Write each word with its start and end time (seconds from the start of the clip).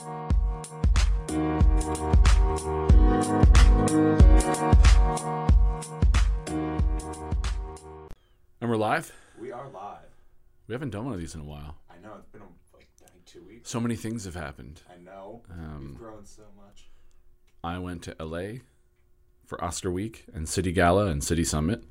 And 0.00 0.16
we're 8.62 8.76
live. 8.76 9.12
We 9.38 9.52
are 9.52 9.68
live. 9.68 9.98
We 10.68 10.74
haven't 10.74 10.90
done 10.90 11.04
one 11.04 11.12
of 11.14 11.20
these 11.20 11.34
in 11.34 11.42
a 11.42 11.44
while. 11.44 11.76
I 11.90 11.98
know 12.02 12.14
it's 12.18 12.28
been 12.28 12.40
like 12.72 12.88
two 13.26 13.42
weeks. 13.44 13.68
So 13.68 13.78
many 13.78 13.94
things 13.94 14.24
have 14.24 14.34
happened. 14.34 14.80
I 14.90 14.96
know. 15.02 15.42
Um, 15.50 15.88
We've 15.90 15.98
grown 15.98 16.24
so 16.24 16.44
much. 16.56 16.88
I 17.62 17.78
went 17.78 18.02
to 18.04 18.16
LA 18.18 18.60
for 19.44 19.62
Oscar 19.62 19.90
Week 19.90 20.24
and 20.32 20.48
City 20.48 20.72
Gala 20.72 21.06
and 21.08 21.22
City 21.22 21.44
Summit. 21.44 21.84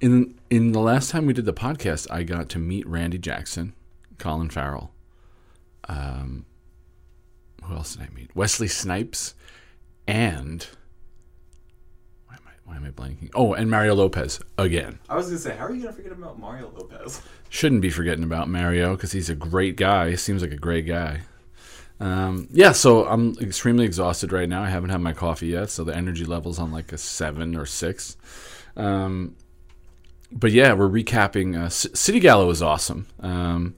In 0.00 0.38
in 0.48 0.72
the 0.72 0.80
last 0.80 1.10
time 1.10 1.26
we 1.26 1.34
did 1.34 1.44
the 1.44 1.52
podcast, 1.52 2.06
I 2.10 2.22
got 2.22 2.48
to 2.50 2.58
meet 2.58 2.86
Randy 2.86 3.18
Jackson, 3.18 3.74
Colin 4.16 4.48
Farrell. 4.48 4.92
Um, 5.88 6.46
who 7.62 7.74
else 7.74 7.94
did 7.94 8.06
I 8.06 8.14
meet? 8.14 8.34
Wesley 8.34 8.68
Snipes, 8.68 9.34
and 10.06 10.66
why 12.26 12.34
am 12.34 12.42
I 12.46 12.50
why 12.64 12.76
am 12.76 12.84
I 12.84 12.90
blanking? 12.90 13.30
Oh, 13.34 13.54
and 13.54 13.70
Mario 13.70 13.94
Lopez 13.94 14.40
again. 14.58 14.98
I 15.08 15.16
was 15.16 15.26
gonna 15.26 15.38
say, 15.38 15.56
how 15.56 15.66
are 15.66 15.74
you 15.74 15.82
gonna 15.82 15.92
forget 15.94 16.12
about 16.12 16.38
Mario 16.38 16.70
Lopez? 16.76 17.22
Shouldn't 17.48 17.82
be 17.82 17.90
forgetting 17.90 18.24
about 18.24 18.48
Mario 18.48 18.94
because 18.94 19.12
he's 19.12 19.28
a 19.30 19.34
great 19.34 19.76
guy. 19.76 20.10
He 20.10 20.16
seems 20.16 20.42
like 20.42 20.52
a 20.52 20.56
great 20.56 20.86
guy. 20.86 21.22
Um, 21.98 22.48
yeah, 22.50 22.72
so 22.72 23.06
I'm 23.06 23.36
extremely 23.40 23.84
exhausted 23.84 24.32
right 24.32 24.48
now. 24.48 24.62
I 24.62 24.70
haven't 24.70 24.90
had 24.90 25.02
my 25.02 25.12
coffee 25.12 25.48
yet, 25.48 25.68
so 25.68 25.84
the 25.84 25.94
energy 25.94 26.24
level's 26.24 26.58
on 26.58 26.72
like 26.72 26.92
a 26.92 26.98
seven 26.98 27.54
or 27.54 27.66
six. 27.66 28.16
Um, 28.76 29.36
but 30.32 30.52
yeah, 30.52 30.72
we're 30.72 30.88
recapping. 30.88 31.60
Uh, 31.60 31.68
C- 31.68 31.90
City 31.92 32.20
Gala 32.20 32.46
was 32.46 32.62
awesome. 32.62 33.06
Um, 33.20 33.74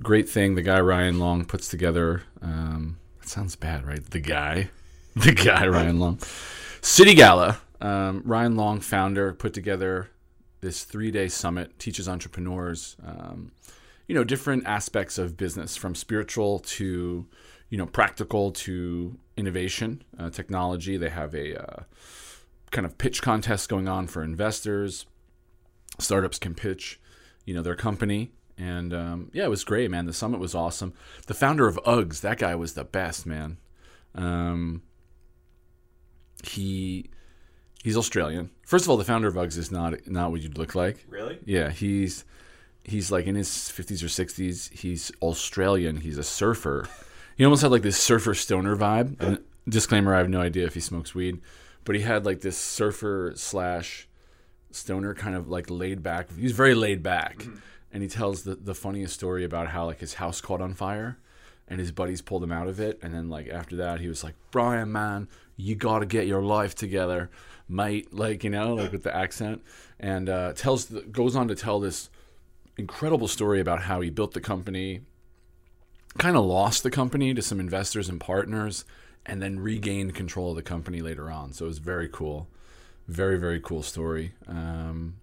great 0.00 0.28
thing 0.28 0.54
the 0.54 0.62
guy 0.62 0.80
Ryan 0.80 1.18
Long 1.18 1.44
puts 1.46 1.68
together. 1.68 2.24
Um, 2.42 2.98
sounds 3.32 3.56
bad, 3.56 3.86
right? 3.86 4.04
The 4.10 4.20
guy, 4.20 4.70
the 5.16 5.32
guy 5.32 5.66
Ryan 5.66 5.98
Long. 5.98 6.18
City 6.80 7.14
Gala. 7.14 7.60
Um, 7.80 8.22
Ryan 8.24 8.56
Long, 8.56 8.80
founder, 8.80 9.32
put 9.32 9.54
together 9.54 10.10
this 10.60 10.84
three-day 10.84 11.28
summit. 11.28 11.78
Teaches 11.78 12.08
entrepreneurs, 12.08 12.96
um, 13.04 13.50
you 14.06 14.14
know, 14.14 14.22
different 14.22 14.66
aspects 14.66 15.18
of 15.18 15.36
business, 15.36 15.76
from 15.76 15.94
spiritual 15.94 16.60
to, 16.60 17.26
you 17.70 17.78
know, 17.78 17.86
practical 17.86 18.52
to 18.52 19.18
innovation, 19.36 20.04
uh, 20.18 20.30
technology. 20.30 20.96
They 20.96 21.08
have 21.08 21.34
a 21.34 21.60
uh, 21.60 21.82
kind 22.70 22.86
of 22.86 22.98
pitch 22.98 23.22
contest 23.22 23.68
going 23.68 23.88
on 23.88 24.06
for 24.06 24.22
investors. 24.22 25.06
Startups 25.98 26.38
can 26.38 26.54
pitch, 26.54 27.00
you 27.44 27.54
know, 27.54 27.62
their 27.62 27.76
company. 27.76 28.32
And 28.62 28.94
um, 28.94 29.30
yeah, 29.32 29.42
it 29.42 29.50
was 29.50 29.64
great, 29.64 29.90
man. 29.90 30.06
The 30.06 30.12
summit 30.12 30.38
was 30.38 30.54
awesome. 30.54 30.94
The 31.26 31.34
founder 31.34 31.66
of 31.66 31.80
Uggs, 31.84 32.20
that 32.20 32.38
guy 32.38 32.54
was 32.54 32.74
the 32.74 32.84
best, 32.84 33.26
man. 33.26 33.56
Um, 34.14 34.82
he 36.44 37.10
he's 37.82 37.96
Australian. 37.96 38.50
First 38.64 38.84
of 38.84 38.90
all, 38.90 38.96
the 38.96 39.04
founder 39.04 39.26
of 39.26 39.34
Uggs 39.34 39.58
is 39.58 39.72
not 39.72 40.06
not 40.06 40.30
what 40.30 40.42
you'd 40.42 40.58
look 40.58 40.76
like. 40.76 41.04
Really? 41.08 41.40
Yeah, 41.44 41.70
he's 41.70 42.24
he's 42.84 43.10
like 43.10 43.26
in 43.26 43.34
his 43.34 43.68
fifties 43.68 44.00
or 44.00 44.08
sixties. 44.08 44.70
He's 44.72 45.10
Australian. 45.20 45.96
He's 45.96 46.18
a 46.18 46.22
surfer. 46.22 46.88
He 47.36 47.44
almost 47.44 47.62
had 47.62 47.72
like 47.72 47.82
this 47.82 47.98
surfer 47.98 48.34
stoner 48.34 48.76
vibe. 48.76 49.20
And 49.20 49.40
disclaimer: 49.68 50.14
I 50.14 50.18
have 50.18 50.28
no 50.30 50.40
idea 50.40 50.66
if 50.66 50.74
he 50.74 50.80
smokes 50.80 51.16
weed, 51.16 51.40
but 51.84 51.96
he 51.96 52.02
had 52.02 52.24
like 52.24 52.42
this 52.42 52.58
surfer 52.58 53.32
slash 53.34 54.06
stoner 54.70 55.14
kind 55.14 55.34
of 55.34 55.48
like 55.48 55.68
laid 55.68 56.02
back. 56.02 56.28
He's 56.38 56.52
very 56.52 56.74
laid 56.76 57.02
back, 57.02 57.44
and 57.92 58.02
he 58.02 58.08
tells 58.08 58.42
the 58.42 58.54
the 58.54 58.74
funniest 58.74 59.14
story 59.14 59.44
about 59.44 59.68
how 59.68 59.86
like 59.86 60.00
his 60.00 60.14
house 60.14 60.40
caught 60.40 60.60
on 60.60 60.74
fire. 60.74 61.18
And 61.68 61.78
his 61.78 61.92
buddies 61.92 62.20
pulled 62.20 62.42
him 62.42 62.52
out 62.52 62.66
of 62.66 62.80
it, 62.80 62.98
and 63.02 63.14
then 63.14 63.30
like 63.30 63.48
after 63.48 63.76
that, 63.76 64.00
he 64.00 64.08
was 64.08 64.24
like, 64.24 64.34
"Brian, 64.50 64.92
man, 64.92 65.28
you 65.56 65.74
got 65.74 66.00
to 66.00 66.06
get 66.06 66.26
your 66.26 66.42
life 66.42 66.74
together, 66.74 67.30
mate." 67.68 68.12
Like 68.12 68.44
you 68.44 68.50
know, 68.50 68.74
like 68.74 68.92
with 68.92 69.04
the 69.04 69.16
accent, 69.16 69.62
and 69.98 70.28
uh, 70.28 70.52
tells 70.54 70.86
the, 70.86 71.02
goes 71.02 71.36
on 71.36 71.48
to 71.48 71.54
tell 71.54 71.78
this 71.78 72.10
incredible 72.76 73.28
story 73.28 73.60
about 73.60 73.82
how 73.82 74.00
he 74.00 74.10
built 74.10 74.32
the 74.34 74.40
company, 74.40 75.02
kind 76.18 76.36
of 76.36 76.44
lost 76.44 76.82
the 76.82 76.90
company 76.90 77.32
to 77.32 77.40
some 77.40 77.60
investors 77.60 78.08
and 78.08 78.20
partners, 78.20 78.84
and 79.24 79.40
then 79.40 79.58
regained 79.60 80.14
control 80.14 80.50
of 80.50 80.56
the 80.56 80.62
company 80.62 81.00
later 81.00 81.30
on. 81.30 81.52
So 81.52 81.66
it 81.66 81.68
was 81.68 81.78
very 81.78 82.08
cool, 82.08 82.48
very 83.06 83.38
very 83.38 83.60
cool 83.60 83.84
story. 83.84 84.32
Um, 84.46 85.14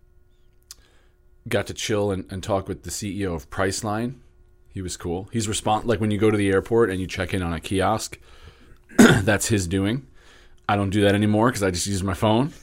got 1.48 1.68
to 1.68 1.74
chill 1.74 2.12
and, 2.12 2.26
and 2.32 2.44
talk 2.44 2.68
with 2.68 2.84
the 2.84 2.90
CEO 2.90 3.34
of 3.34 3.50
Priceline. 3.50 4.16
He 4.72 4.82
was 4.82 4.98
cool. 4.98 5.30
He's 5.32 5.48
respond 5.48 5.86
like 5.86 6.00
when 6.00 6.12
you 6.12 6.18
go 6.18 6.30
to 6.30 6.38
the 6.38 6.50
airport 6.50 6.90
and 6.90 7.00
you 7.00 7.08
check 7.08 7.34
in 7.34 7.42
on 7.42 7.54
a 7.54 7.60
kiosk. 7.60 8.20
that's 8.98 9.48
his 9.48 9.68
doing. 9.68 10.08
I 10.68 10.76
don't 10.76 10.90
do 10.90 11.02
that 11.02 11.16
anymore 11.16 11.50
because 11.50 11.64
I 11.64 11.72
just 11.72 11.88
use 11.88 12.04
my 12.04 12.14
phone, 12.14 12.54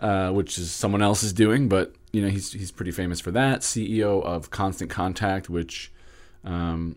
uh, 0.00 0.30
which 0.30 0.58
is 0.58 0.70
someone 0.70 1.02
else's 1.02 1.32
doing. 1.32 1.68
But 1.68 1.94
you 2.12 2.22
know, 2.22 2.28
he's 2.28 2.52
he's 2.52 2.70
pretty 2.70 2.90
famous 2.90 3.20
for 3.20 3.30
that. 3.32 3.60
CEO 3.60 4.22
of 4.22 4.50
Constant 4.50 4.90
Contact, 4.90 5.48
which, 5.48 5.92
um, 6.44 6.96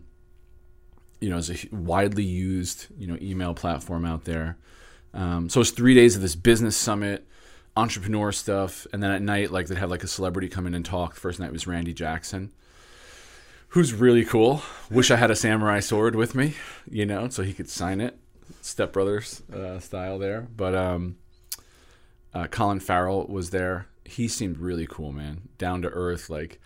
you 1.20 1.30
know, 1.30 1.38
is 1.38 1.50
a 1.50 1.74
widely 1.74 2.24
used 2.24 2.86
you 2.98 3.06
know 3.06 3.16
email 3.20 3.54
platform 3.54 4.04
out 4.04 4.24
there. 4.24 4.58
Um, 5.12 5.48
so 5.48 5.60
it's 5.60 5.70
three 5.70 5.94
days 5.94 6.14
of 6.14 6.22
this 6.22 6.36
business 6.36 6.76
summit, 6.76 7.26
entrepreneur 7.76 8.32
stuff, 8.32 8.86
and 8.92 9.02
then 9.02 9.10
at 9.10 9.22
night, 9.22 9.50
like 9.50 9.66
they'd 9.66 9.78
have 9.78 9.90
like 9.90 10.04
a 10.04 10.08
celebrity 10.08 10.48
come 10.48 10.66
in 10.66 10.74
and 10.74 10.84
talk. 10.84 11.14
The 11.14 11.20
first 11.20 11.40
night 11.40 11.52
was 11.52 11.66
Randy 11.66 11.92
Jackson, 11.92 12.52
who's 13.68 13.92
really 13.92 14.24
cool. 14.24 14.62
Wish 14.90 15.10
I 15.10 15.16
had 15.16 15.30
a 15.30 15.36
samurai 15.36 15.80
sword 15.80 16.14
with 16.14 16.34
me, 16.34 16.54
you 16.90 17.06
know, 17.06 17.28
so 17.28 17.42
he 17.42 17.52
could 17.52 17.68
sign 17.68 18.00
it, 18.00 18.18
Step 18.60 18.92
Brothers 18.92 19.42
uh, 19.52 19.78
style 19.78 20.18
there. 20.18 20.48
But 20.56 20.74
um, 20.74 21.16
uh, 22.34 22.46
Colin 22.48 22.80
Farrell 22.80 23.26
was 23.26 23.50
there. 23.50 23.86
He 24.04 24.28
seemed 24.28 24.58
really 24.58 24.86
cool, 24.86 25.12
man. 25.12 25.42
Down 25.58 25.82
to 25.82 25.88
earth, 25.88 26.28
like 26.30 26.60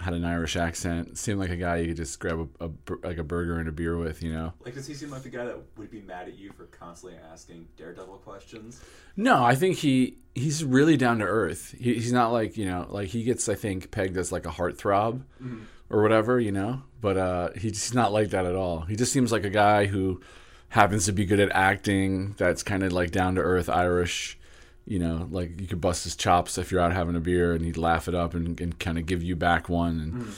had 0.00 0.14
an 0.14 0.24
Irish 0.24 0.56
accent. 0.56 1.18
Seemed 1.18 1.40
like 1.40 1.50
a 1.50 1.56
guy 1.56 1.78
you 1.78 1.88
could 1.88 1.96
just 1.96 2.18
grab 2.20 2.48
a, 2.60 2.66
a 2.66 2.70
like 3.02 3.18
a 3.18 3.24
burger 3.24 3.58
and 3.58 3.68
a 3.68 3.72
beer 3.72 3.96
with, 3.96 4.22
you 4.22 4.32
know. 4.32 4.52
Like, 4.64 4.74
does 4.74 4.86
he 4.86 4.94
seem 4.94 5.10
like 5.10 5.22
the 5.22 5.28
guy 5.28 5.44
that 5.44 5.58
would 5.76 5.90
be 5.90 6.00
mad 6.00 6.28
at 6.28 6.38
you 6.38 6.52
for 6.52 6.66
constantly 6.66 7.18
asking 7.32 7.66
Daredevil 7.76 8.18
questions? 8.18 8.80
No, 9.16 9.44
I 9.44 9.54
think 9.54 9.78
he 9.78 10.18
he's 10.34 10.64
really 10.64 10.96
down 10.96 11.18
to 11.18 11.24
earth. 11.24 11.74
He, 11.78 11.94
he's 11.94 12.12
not 12.12 12.32
like 12.32 12.56
you 12.56 12.66
know 12.66 12.86
like 12.88 13.08
he 13.08 13.24
gets 13.24 13.48
I 13.48 13.54
think 13.54 13.90
pegged 13.90 14.16
as 14.16 14.30
like 14.30 14.46
a 14.46 14.50
heartthrob 14.50 15.22
or 15.90 16.02
whatever, 16.02 16.38
you 16.38 16.52
know. 16.52 16.82
But 17.00 17.16
uh, 17.16 17.50
he's 17.56 17.94
not 17.94 18.12
like 18.12 18.30
that 18.30 18.46
at 18.46 18.54
all. 18.54 18.80
He 18.82 18.96
just 18.96 19.12
seems 19.12 19.32
like 19.32 19.44
a 19.44 19.50
guy 19.50 19.86
who 19.86 20.20
happens 20.70 21.06
to 21.06 21.12
be 21.12 21.24
good 21.24 21.40
at 21.40 21.50
acting. 21.52 22.34
That's 22.38 22.62
kind 22.62 22.82
of 22.82 22.92
like 22.92 23.10
down 23.10 23.34
to 23.36 23.40
earth 23.40 23.68
Irish. 23.68 24.38
You 24.88 24.98
know, 24.98 25.28
like 25.30 25.60
you 25.60 25.66
could 25.66 25.82
bust 25.82 26.04
his 26.04 26.16
chops 26.16 26.56
if 26.56 26.72
you're 26.72 26.80
out 26.80 26.92
having 26.92 27.14
a 27.14 27.20
beer, 27.20 27.52
and 27.52 27.62
he'd 27.64 27.76
laugh 27.76 28.08
it 28.08 28.14
up 28.14 28.32
and, 28.34 28.58
and 28.58 28.78
kind 28.78 28.96
of 28.98 29.04
give 29.04 29.22
you 29.22 29.36
back 29.36 29.68
one. 29.68 30.00
And 30.00 30.28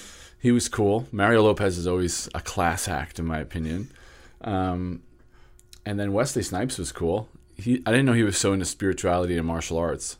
he 0.40 0.50
was 0.50 0.68
cool. 0.68 1.06
Mario 1.12 1.42
Lopez 1.44 1.78
is 1.78 1.86
always 1.86 2.28
a 2.34 2.40
class 2.40 2.88
act, 2.88 3.18
in 3.20 3.26
my 3.26 3.38
opinion. 3.38 3.90
Um, 4.42 5.02
and 5.86 6.00
then 6.00 6.12
Wesley 6.12 6.42
Snipes 6.42 6.78
was 6.78 6.90
cool. 6.92 7.28
He, 7.56 7.82
I 7.86 7.90
didn't 7.90 8.06
know 8.06 8.12
he 8.14 8.22
was 8.24 8.38
so 8.38 8.52
into 8.52 8.64
spirituality 8.64 9.36
and 9.38 9.46
martial 9.46 9.78
arts. 9.78 10.16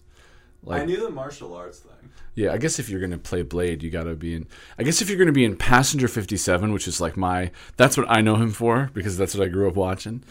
Like, 0.62 0.82
I 0.82 0.84
knew 0.84 1.00
the 1.00 1.10
martial 1.10 1.54
arts 1.54 1.78
thing. 1.80 2.10
yeah, 2.34 2.52
I 2.52 2.58
guess 2.58 2.78
if 2.78 2.88
you're 2.88 3.00
gonna 3.00 3.18
play 3.18 3.42
Blade, 3.42 3.82
you 3.82 3.91
gotta 3.91 4.14
be 4.14 4.34
in. 4.34 4.47
I 4.78 4.82
guess 4.84 5.00
if 5.02 5.08
you're 5.08 5.18
gonna 5.18 5.32
be 5.32 5.44
in 5.44 5.56
Passenger 5.56 6.06
57, 6.06 6.72
which 6.72 6.86
is 6.86 7.00
like 7.00 7.16
my, 7.16 7.50
that's 7.76 7.97
what 7.97 8.06
I 8.10 8.20
know 8.20 8.36
him 8.36 8.52
for 8.52 8.91
because 8.92 9.16
that's 9.16 9.34
what 9.34 9.44
I 9.44 9.48
grew 9.48 9.66
up 9.68 9.74
watching. 9.74 10.22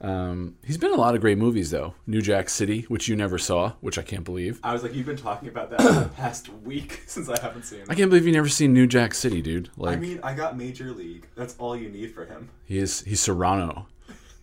Um, 0.00 0.56
he's 0.64 0.76
been 0.76 0.92
in 0.92 0.98
a 0.98 1.00
lot 1.00 1.14
of 1.14 1.20
great 1.20 1.38
movies 1.38 1.70
though. 1.70 1.94
New 2.06 2.20
Jack 2.20 2.48
City, 2.48 2.82
which 2.82 3.08
you 3.08 3.16
never 3.16 3.38
saw, 3.38 3.72
which 3.80 3.98
I 3.98 4.02
can't 4.02 4.24
believe. 4.24 4.60
I 4.62 4.72
was 4.72 4.82
like, 4.82 4.94
you've 4.94 5.06
been 5.06 5.16
talking 5.16 5.48
about 5.48 5.70
that 5.70 5.80
for 5.80 5.92
the 6.00 6.08
past 6.10 6.48
week 6.64 7.02
since 7.06 7.28
I 7.28 7.40
haven't 7.40 7.64
seen 7.64 7.80
it. 7.80 7.86
I 7.88 7.94
can't 7.94 8.10
believe 8.10 8.26
you 8.26 8.32
never 8.32 8.48
seen 8.48 8.72
New 8.72 8.86
Jack 8.86 9.14
City, 9.14 9.40
dude. 9.40 9.70
Like, 9.76 9.96
I 9.96 10.00
mean, 10.00 10.20
I 10.22 10.34
got 10.34 10.56
Major 10.56 10.92
League. 10.92 11.26
That's 11.34 11.54
all 11.58 11.76
you 11.76 11.88
need 11.88 12.12
for 12.14 12.26
him. 12.26 12.48
he 12.64 12.78
is, 12.78 13.00
he's 13.02 13.20
Serrano 13.20 13.86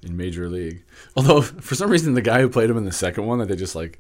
in 0.02 0.18
Major 0.18 0.50
League. 0.50 0.84
Although 1.16 1.42
for 1.42 1.76
some 1.76 1.90
reason 1.90 2.14
the 2.14 2.22
guy 2.22 2.42
who 2.42 2.50
played 2.50 2.70
him 2.70 2.78
in 2.78 2.86
the 2.86 2.92
second 2.92 3.26
one 3.26 3.40
that 3.40 3.48
they 3.48 3.56
just 3.56 3.76
like, 3.76 4.00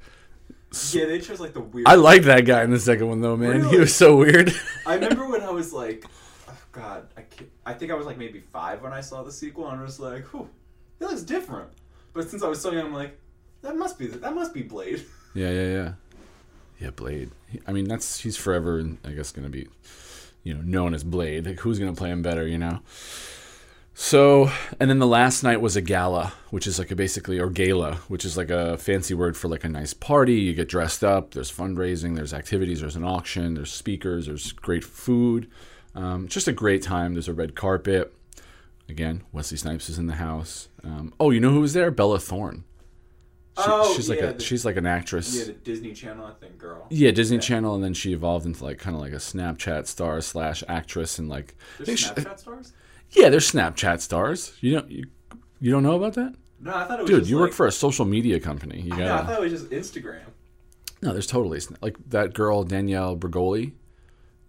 Yeah, 0.91 1.05
they 1.05 1.19
chose 1.19 1.39
like 1.39 1.53
the 1.53 1.61
weird. 1.61 1.87
I 1.87 1.95
liked 1.95 2.25
that 2.25 2.41
guy 2.45 2.63
in 2.63 2.71
the 2.71 2.79
second 2.79 3.07
one 3.07 3.21
though, 3.21 3.37
man. 3.37 3.63
He 3.69 3.77
was 3.77 3.95
so 3.95 4.15
weird. 4.17 4.51
I 4.87 4.95
remember 4.95 5.27
when 5.29 5.41
I 5.41 5.51
was 5.51 5.71
like, 5.71 6.03
oh, 6.49 6.57
God, 6.71 7.07
I, 7.15 7.21
can't, 7.21 7.49
I 7.65 7.73
think 7.73 7.91
I 7.91 7.95
was 7.95 8.05
like 8.07 8.17
maybe 8.17 8.39
five 8.39 8.81
when 8.81 8.91
I 8.91 9.01
saw 9.01 9.21
the 9.23 9.31
sequel, 9.31 9.69
and 9.69 9.79
I 9.79 9.83
was 9.83 9.99
like, 9.99 10.25
whew, 10.33 10.49
he 10.99 11.05
looks 11.05 11.21
different. 11.23 11.69
But 12.13 12.29
since 12.29 12.43
I 12.43 12.47
was 12.47 12.61
so 12.61 12.71
young, 12.71 12.87
I'm 12.87 12.93
like, 12.93 13.17
that 13.61 13.75
must 13.75 13.97
be 13.97 14.07
that 14.07 14.35
must 14.35 14.53
be 14.53 14.61
Blade. 14.63 15.03
Yeah, 15.35 15.49
yeah, 15.49 15.67
yeah. 15.67 15.93
Yeah, 16.79 16.89
Blade. 16.91 17.31
He- 17.49 17.59
I 17.65 17.71
mean, 17.71 17.85
that's 17.87 18.19
he's 18.19 18.37
forever, 18.37 18.87
I 19.03 19.11
guess, 19.13 19.31
to 19.45 19.49
be, 19.49 19.67
you 20.43 20.53
know, 20.53 20.61
known 20.61 20.93
as 20.93 21.03
Blade. 21.03 21.47
Like, 21.47 21.59
who's 21.61 21.79
to 21.91 21.99
play 21.99 22.11
him 22.11 22.21
better, 22.21 22.45
you 22.47 22.59
know? 22.59 22.81
So, 23.95 24.51
and 24.79 24.89
then 24.89 24.99
the 24.99 25.07
last 25.07 25.43
night 25.43 25.61
was 25.61 25.75
a 25.75 25.81
gala, 25.81 26.33
which 26.49 26.65
is 26.67 26.77
like 26.77 26.89
a 26.91 26.95
basically, 26.95 27.39
or 27.39 27.49
gala, 27.49 27.95
which 28.07 28.25
is 28.25 28.37
like 28.37 28.49
a 28.49 28.77
fancy 28.77 29.13
word 29.13 29.37
for 29.37 29.47
like 29.47 29.63
a 29.63 29.69
nice 29.69 29.93
party. 29.93 30.33
You 30.35 30.53
get 30.53 30.67
dressed 30.67 31.03
up, 31.03 31.31
there's 31.31 31.51
fundraising, 31.51 32.15
there's 32.15 32.33
activities, 32.33 32.81
there's 32.81 32.95
an 32.95 33.03
auction, 33.03 33.53
there's 33.53 33.71
speakers, 33.71 34.25
there's 34.25 34.51
great 34.51 34.83
food. 34.83 35.49
Um, 35.95 36.27
just 36.27 36.47
a 36.47 36.51
great 36.51 36.81
time. 36.81 37.13
There's 37.13 37.27
a 37.27 37.33
red 37.33 37.55
carpet. 37.55 38.11
Again, 38.89 39.23
Wesley 39.31 39.57
Snipes 39.57 39.89
is 39.89 39.97
in 39.97 40.07
the 40.07 40.15
house. 40.15 40.69
Um, 40.83 41.13
oh, 41.19 41.31
you 41.31 41.39
know 41.39 41.51
who 41.51 41.61
was 41.61 41.73
there? 41.73 41.89
Bella 41.91 42.19
Thorne. 42.19 42.63
She, 43.57 43.63
Oh, 43.67 43.93
she's 43.95 44.09
like 44.09 44.19
yeah, 44.19 44.29
a 44.29 44.33
the- 44.33 44.43
she's 44.43 44.65
like 44.65 44.77
an 44.77 44.85
actress. 44.87 45.35
Yeah, 45.35 45.45
the 45.45 45.51
Disney 45.53 45.93
Channel, 45.93 46.25
I 46.25 46.31
think, 46.33 46.57
girl. 46.57 46.87
Yeah, 46.89 47.11
Disney 47.11 47.37
Channel, 47.37 47.75
and 47.75 47.83
then 47.83 47.93
she 47.93 48.11
evolved 48.13 48.45
into 48.45 48.63
like 48.63 48.79
kind 48.79 48.95
of 48.95 49.01
like 49.01 49.13
a 49.13 49.17
Snapchat 49.17 49.85
star 49.87 50.19
slash 50.21 50.63
actress, 50.67 51.19
and 51.19 51.29
like 51.29 51.55
think 51.81 51.97
she- 51.99 52.07
Snapchat 52.09 52.39
stars? 52.39 52.73
yeah, 53.11 53.29
they're 53.29 53.39
Snapchat 53.39 54.01
stars. 54.01 54.53
You 54.59 54.73
don't 54.73 54.89
you, 54.91 55.05
you 55.59 55.71
don't 55.71 55.83
know 55.83 55.95
about 55.95 56.13
that, 56.15 56.33
No, 56.59 56.73
I 56.75 56.85
thought 56.85 56.99
it 56.99 57.03
was 57.03 57.11
dude? 57.11 57.19
just 57.21 57.29
You 57.29 57.37
like, 57.37 57.41
work 57.49 57.53
for 57.53 57.67
a 57.67 57.71
social 57.71 58.05
media 58.05 58.39
company. 58.39 58.81
You 58.81 58.89
No, 58.89 58.95
I 58.95 59.07
gotta 59.07 59.25
thought 59.27 59.43
it 59.43 59.51
was 59.51 59.61
just 59.61 59.69
Instagram. 59.71 60.21
no. 61.03 61.13
There's 61.13 61.27
totally 61.27 61.61
like 61.81 61.95
that 62.09 62.33
girl 62.33 62.63
Danielle 62.63 63.15
Bregoli, 63.15 63.73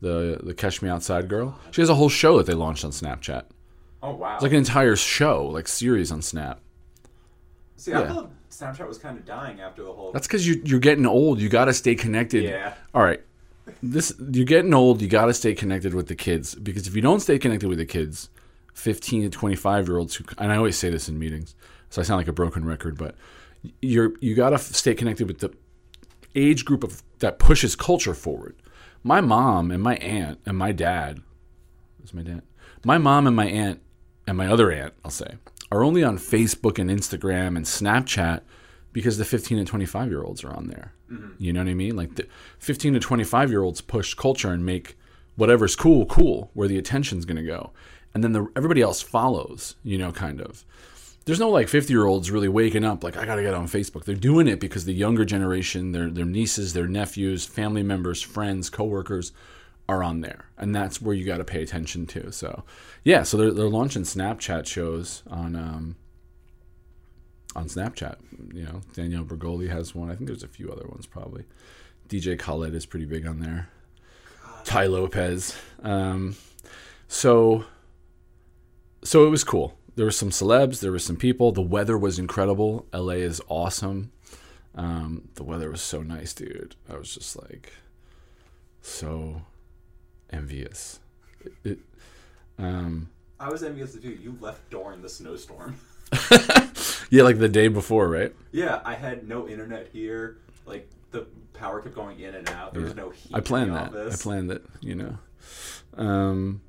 the 0.00 0.40
the 0.42 0.54
Catch 0.54 0.81
Me 0.81 0.88
Outside 0.88 1.28
girl. 1.28 1.58
She 1.72 1.82
has 1.82 1.90
a 1.90 1.94
whole 1.94 2.08
show 2.08 2.38
that 2.38 2.46
they 2.46 2.54
launched 2.54 2.84
on 2.86 2.90
Snapchat. 2.90 3.44
Oh 4.05 4.12
wow. 4.12 4.35
It's 4.35 4.43
like 4.43 4.53
an 4.53 4.59
entire 4.59 4.97
show, 4.97 5.47
like 5.47 5.67
series 5.67 6.12
on 6.12 6.21
Snap. 6.21 6.61
See, 7.77 7.95
I 7.95 8.06
thought 8.06 8.31
Snapchat 8.51 8.87
was 8.87 8.99
kind 8.99 9.19
of 9.19 9.25
dying 9.25 9.62
after 9.62 9.83
the 9.83 9.93
whole. 9.93 10.12
That's 10.12 10.27
because 10.27 10.47
you 10.47 10.61
you're 10.62 10.79
getting 10.79 11.06
old. 11.06 11.41
You 11.41 11.49
got 11.49 11.65
to 11.65 11.73
stay 11.73 11.95
connected. 11.95 12.45
Yeah. 12.45 12.75
All 12.95 13.03
right. 13.03 13.23
This 13.83 14.12
you're 14.31 14.45
getting 14.45 14.75
old. 14.75 15.01
You 15.01 15.09
got 15.09 15.27
to 15.27 15.35
stay 15.35 15.55
connected 15.55 15.95
with 15.95 16.09
the 16.09 16.15
kids 16.15 16.55
because 16.55 16.87
if 16.87 16.95
you 16.95 17.01
don't 17.01 17.21
stay 17.21 17.39
connected 17.39 17.67
with 17.67 17.79
the 17.79 17.87
kids, 17.87 18.29
15 18.75 19.23
to 19.23 19.31
25 19.31 19.89
year 19.89 19.97
olds 19.97 20.17
who 20.17 20.25
and 20.37 20.53
I 20.53 20.56
always 20.56 20.77
say 20.77 20.91
this 20.91 21.09
in 21.09 21.19
meetings, 21.19 21.55
so 21.89 22.03
I 22.03 22.05
sound 22.05 22.19
like 22.19 22.29
a 22.29 22.33
broken 22.33 22.67
record, 22.67 22.99
but 22.99 23.15
you're 23.81 24.12
you 24.21 24.35
got 24.35 24.51
to 24.51 24.59
stay 24.59 24.95
connected 24.95 25.29
with 25.29 25.39
the 25.39 25.51
age 26.35 26.67
group 26.67 26.85
of 26.85 27.03
that 27.21 27.39
pushes 27.39 27.75
culture 27.75 28.12
forward. 28.12 28.55
My 29.03 29.23
mom 29.23 29.71
and 29.71 29.83
my 29.83 29.97
aunt 29.97 30.41
and 30.45 30.59
my 30.59 30.73
dad, 30.73 31.23
is 32.03 32.12
my 32.12 32.23
dad. 32.23 32.43
My 32.85 32.99
mom 32.99 33.27
and 33.27 33.35
my 33.35 33.47
aunt 33.47 33.81
and 34.26 34.37
my 34.37 34.47
other 34.47 34.71
aunt, 34.71 34.94
I'll 35.05 35.11
say, 35.11 35.35
are 35.71 35.85
only 35.85 36.03
on 36.03 36.19
Facebook 36.19 36.79
and 36.79 36.91
Instagram 36.91 37.56
and 37.56 37.67
Snapchat 37.67 38.43
because 38.93 39.19
the 39.19 39.25
15 39.25 39.59
and 39.59 39.67
25 39.67 40.09
year 40.09 40.23
olds 40.23 40.44
are 40.44 40.53
on 40.53 40.69
there. 40.69 40.93
Mm-hmm. 41.11 41.32
You 41.38 41.53
know 41.53 41.61
what 41.61 41.69
I 41.69 41.75
mean? 41.75 41.97
Like 41.97 42.15
the 42.15 42.26
15 42.59 42.94
to 42.94 43.00
25 43.00 43.50
year 43.50 43.62
olds 43.62 43.81
push 43.81 44.15
culture 44.15 44.50
and 44.50 44.65
make 44.65 44.97
whatever's 45.37 45.76
cool 45.76 46.06
cool 46.06 46.50
where 46.55 46.69
the 46.69 46.79
attention's 46.79 47.25
going 47.25 47.37
to 47.37 47.43
go. 47.43 47.73
And 48.15 48.23
then 48.23 48.32
the, 48.32 48.47
everybody 48.55 48.81
else 48.81 49.03
follows, 49.03 49.75
you 49.82 49.99
know, 49.99 50.12
kind 50.12 50.41
of. 50.41 50.65
There's 51.25 51.41
no 51.41 51.50
like 51.50 51.69
50 51.69 51.93
year 51.93 52.05
olds 52.05 52.31
really 52.31 52.49
waking 52.49 52.85
up 52.85 53.03
like 53.03 53.17
I 53.17 53.25
got 53.25 53.37
to 53.37 53.43
get 53.43 53.55
on 53.55 53.67
Facebook. 53.67 54.05
They're 54.05 54.15
doing 54.15 54.47
it 54.47 54.61
because 54.61 54.85
the 54.85 54.94
younger 54.94 55.25
generation, 55.25 55.93
their 55.93 56.11
their 56.11 56.27
nieces, 56.27 56.73
their 56.73 56.87
nephews, 56.87 57.47
family 57.47 57.82
members, 57.82 58.23
friends, 58.23 58.70
coworkers 58.70 59.32
are 59.88 60.02
on 60.02 60.20
there. 60.20 60.46
And 60.56 60.75
that's 60.75 61.00
where 61.00 61.14
you 61.14 61.25
got 61.25 61.38
to 61.38 61.44
pay 61.44 61.62
attention 61.62 62.06
to. 62.06 62.32
So, 62.32 62.64
yeah, 63.02 63.22
so 63.22 63.36
they're 63.36 63.52
they're 63.52 63.69
launching 63.69 64.02
Snapchat 64.02 64.66
shows 64.66 65.22
on 65.28 65.56
um 65.56 65.96
on 67.54 67.66
Snapchat. 67.66 68.16
You 68.52 68.64
know, 68.64 68.81
Danielle 68.94 69.25
Bregoli 69.25 69.69
has 69.69 69.94
one. 69.94 70.10
I 70.10 70.14
think 70.14 70.26
there's 70.26 70.42
a 70.42 70.48
few 70.48 70.70
other 70.70 70.86
ones 70.88 71.06
probably. 71.06 71.44
DJ 72.08 72.38
Khaled 72.38 72.75
is 72.75 72.86
pretty 72.86 73.06
big 73.06 73.26
on 73.26 73.40
there. 73.40 73.69
Tai 74.64 74.86
Lopez. 74.86 75.56
Um, 75.82 76.36
so, 77.08 77.64
so 79.02 79.26
it 79.26 79.31
was 79.31 79.44
cool. 79.44 79.78
There 79.96 80.04
were 80.04 80.10
some 80.10 80.31
celebs. 80.31 80.81
There 80.81 80.90
were 80.90 80.98
some 80.98 81.16
people. 81.16 81.52
The 81.52 81.62
weather 81.62 81.96
was 81.96 82.19
incredible. 82.19 82.86
LA 82.92 83.14
is 83.14 83.40
awesome. 83.48 84.10
Um, 84.75 85.28
the 85.34 85.44
weather 85.44 85.70
was 85.70 85.82
so 85.82 86.02
nice, 86.02 86.34
dude. 86.34 86.75
I 86.90 86.96
was 86.96 87.14
just 87.14 87.40
like 87.40 87.72
so 88.82 89.42
envious. 90.34 91.00
It, 91.62 91.78
um, 92.58 93.08
I 93.38 93.48
was 93.48 93.62
envious 93.62 93.94
of 93.94 94.04
you. 94.04 94.12
You 94.12 94.36
left 94.40 94.69
during 94.70 95.02
the 95.02 95.08
snowstorm. 95.08 95.76
yeah, 97.10 97.22
like 97.22 97.38
the 97.38 97.48
day 97.48 97.69
before, 97.69 98.08
right? 98.08 98.34
yeah, 98.52 98.81
I 98.84 98.94
had 98.94 99.28
no 99.28 99.48
internet 99.48 99.88
here. 99.92 100.38
Like 100.66 100.88
the 101.10 101.26
power 101.52 101.81
kept 101.81 101.94
going 101.94 102.20
in 102.20 102.34
and 102.34 102.48
out. 102.50 102.75
There 102.75 102.82
was 102.82 102.94
no 102.94 103.10
heat. 103.10 103.32
I 103.34 103.40
planned 103.40 103.75
that. 103.75 103.94
I 103.94 104.16
planned 104.16 104.50
it, 104.50 104.64
you 104.81 104.94
know. 104.94 105.19
Um, 105.96 106.60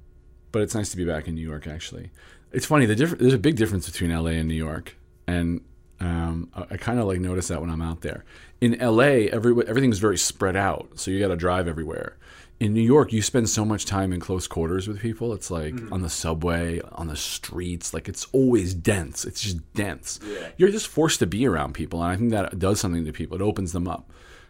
but 0.51 0.62
it's 0.62 0.75
nice 0.75 0.89
to 0.91 0.97
be 0.97 1.06
back 1.06 1.27
in 1.27 1.35
New 1.35 1.47
York. 1.47 1.67
Actually, 1.67 2.12
it's 2.51 2.65
funny. 2.65 2.85
The 2.85 2.95
difference 2.95 3.21
there's 3.21 3.33
a 3.33 3.39
big 3.39 3.56
difference 3.56 3.89
between 3.89 4.12
LA 4.12 4.31
and 4.31 4.47
New 4.47 4.56
York, 4.56 4.95
and 5.27 5.62
um, 6.00 6.50
I, 6.56 6.65
I 6.71 6.77
kind 6.77 7.00
of 7.00 7.06
like 7.06 7.19
notice 7.19 7.47
that 7.50 7.62
when 7.62 7.69
I'm 7.69 7.81
out 7.81 8.01
there. 8.01 8.23
In 8.62 8.77
LA, 8.79 9.27
every 9.31 9.53
everything's 9.67 10.00
very 10.00 10.17
spread 10.17 10.56
out, 10.56 10.89
so 10.95 11.12
you 11.12 11.19
got 11.19 11.27
to 11.27 11.35
drive 11.35 11.67
everywhere. 11.67 12.17
In 12.57 12.74
New 12.74 12.81
York, 12.81 13.12
you 13.12 13.22
spend 13.22 13.50
so 13.50 13.66
much 13.66 13.86
time 13.86 14.13
in 14.13 14.22
close 14.22 14.48
quarters 14.48 14.88
with 14.88 15.02
people. 15.02 15.34
It's 15.34 15.52
like 15.52 15.74
on 15.92 16.02
the 16.02 16.10
subway, 16.10 16.80
on 16.94 17.07
the 17.07 17.16
streets. 17.18 17.94
Like 17.94 18.07
it's 18.07 18.28
always 18.31 18.74
dense. 18.74 19.25
It's 19.25 19.42
just 19.42 19.74
dense. 19.74 20.19
Yeah. 20.25 20.50
You're 20.56 20.72
just 20.72 20.88
forced 20.88 21.19
to 21.19 21.28
be 21.28 21.46
around 21.46 21.74
people, 21.74 22.02
and 22.02 22.12
I 22.12 22.16
think 22.16 22.31
that 22.31 22.57
does 22.57 22.80
something 22.80 23.04
to 23.06 23.12
people. 23.12 23.36
It 23.36 23.42
opens 23.42 23.74
them 23.74 23.88
up. 23.90 24.10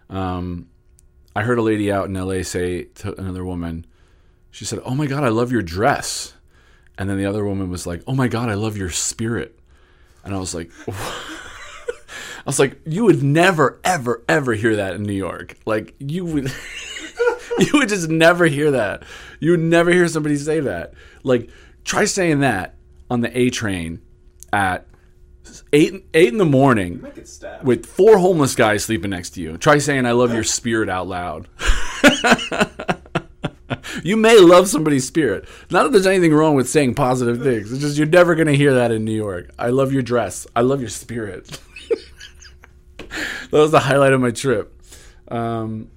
Um, 0.09 0.69
I 1.35 1.41
heard 1.41 1.57
a 1.57 1.63
lady 1.63 1.91
out 1.91 2.05
in 2.05 2.13
LA 2.13 2.43
say 2.43 2.83
to 2.83 3.19
another 3.19 3.43
woman, 3.43 3.85
she 4.51 4.65
said, 4.65 4.79
"Oh 4.85 4.93
my 4.93 5.07
god, 5.07 5.23
I 5.23 5.29
love 5.29 5.51
your 5.51 5.63
dress," 5.63 6.33
and 6.99 7.09
then 7.09 7.17
the 7.17 7.25
other 7.25 7.43
woman 7.43 7.71
was 7.71 7.87
like, 7.87 8.03
"Oh 8.05 8.13
my 8.13 8.27
god, 8.27 8.49
I 8.49 8.53
love 8.53 8.77
your 8.77 8.91
spirit," 8.91 9.59
and 10.23 10.35
I 10.35 10.37
was 10.37 10.53
like, 10.53 10.71
I 12.45 12.49
was 12.49 12.59
like, 12.59 12.79
you 12.85 13.05
would 13.05 13.23
never, 13.23 13.79
ever, 13.83 14.23
ever 14.29 14.53
hear 14.53 14.75
that 14.75 14.93
in 14.93 15.01
New 15.01 15.13
York. 15.13 15.57
Like 15.65 15.95
you 15.97 16.25
would, 16.25 16.53
you 17.59 17.71
would 17.73 17.89
just 17.89 18.09
never 18.09 18.45
hear 18.45 18.71
that. 18.71 19.03
You 19.39 19.51
would 19.51 19.59
never 19.59 19.91
hear 19.91 20.07
somebody 20.07 20.37
say 20.37 20.59
that. 20.61 20.93
Like 21.23 21.49
try 21.83 22.05
saying 22.05 22.41
that 22.41 22.75
on 23.09 23.21
the 23.21 23.37
A 23.37 23.49
train 23.49 24.01
at 24.51 24.87
eight 25.73 26.05
eight 26.13 26.29
in 26.29 26.37
the 26.37 26.45
morning 26.45 26.93
You 26.93 26.99
might 27.01 27.15
get 27.15 27.27
stabbed. 27.27 27.65
with 27.65 27.85
four 27.85 28.17
homeless 28.17 28.55
guys 28.55 28.83
sleeping 28.83 29.11
next 29.11 29.31
to 29.31 29.41
you. 29.41 29.57
Try 29.57 29.77
saying 29.77 30.05
I 30.05 30.11
love 30.11 30.33
your 30.33 30.43
spirit 30.43 30.89
out 30.89 31.07
loud. 31.07 31.47
you 34.03 34.17
may 34.17 34.39
love 34.39 34.67
somebody's 34.67 35.07
spirit. 35.07 35.47
Not 35.69 35.83
that 35.83 35.91
there's 35.91 36.07
anything 36.07 36.33
wrong 36.33 36.55
with 36.55 36.69
saying 36.69 36.95
positive 36.95 37.41
things. 37.41 37.71
It's 37.71 37.81
just 37.81 37.97
you're 37.97 38.07
never 38.07 38.35
going 38.35 38.47
to 38.47 38.55
hear 38.55 38.75
that 38.75 38.91
in 38.91 39.05
New 39.05 39.15
York. 39.15 39.49
I 39.57 39.69
love 39.69 39.93
your 39.93 40.01
dress. 40.01 40.45
I 40.55 40.61
love 40.61 40.81
your 40.81 40.89
spirit. 40.89 41.47
that 42.97 43.51
was 43.51 43.71
the 43.71 43.79
highlight 43.79 44.13
of 44.13 44.21
my 44.21 44.31
trip. 44.31 44.71
Um, 45.27 45.89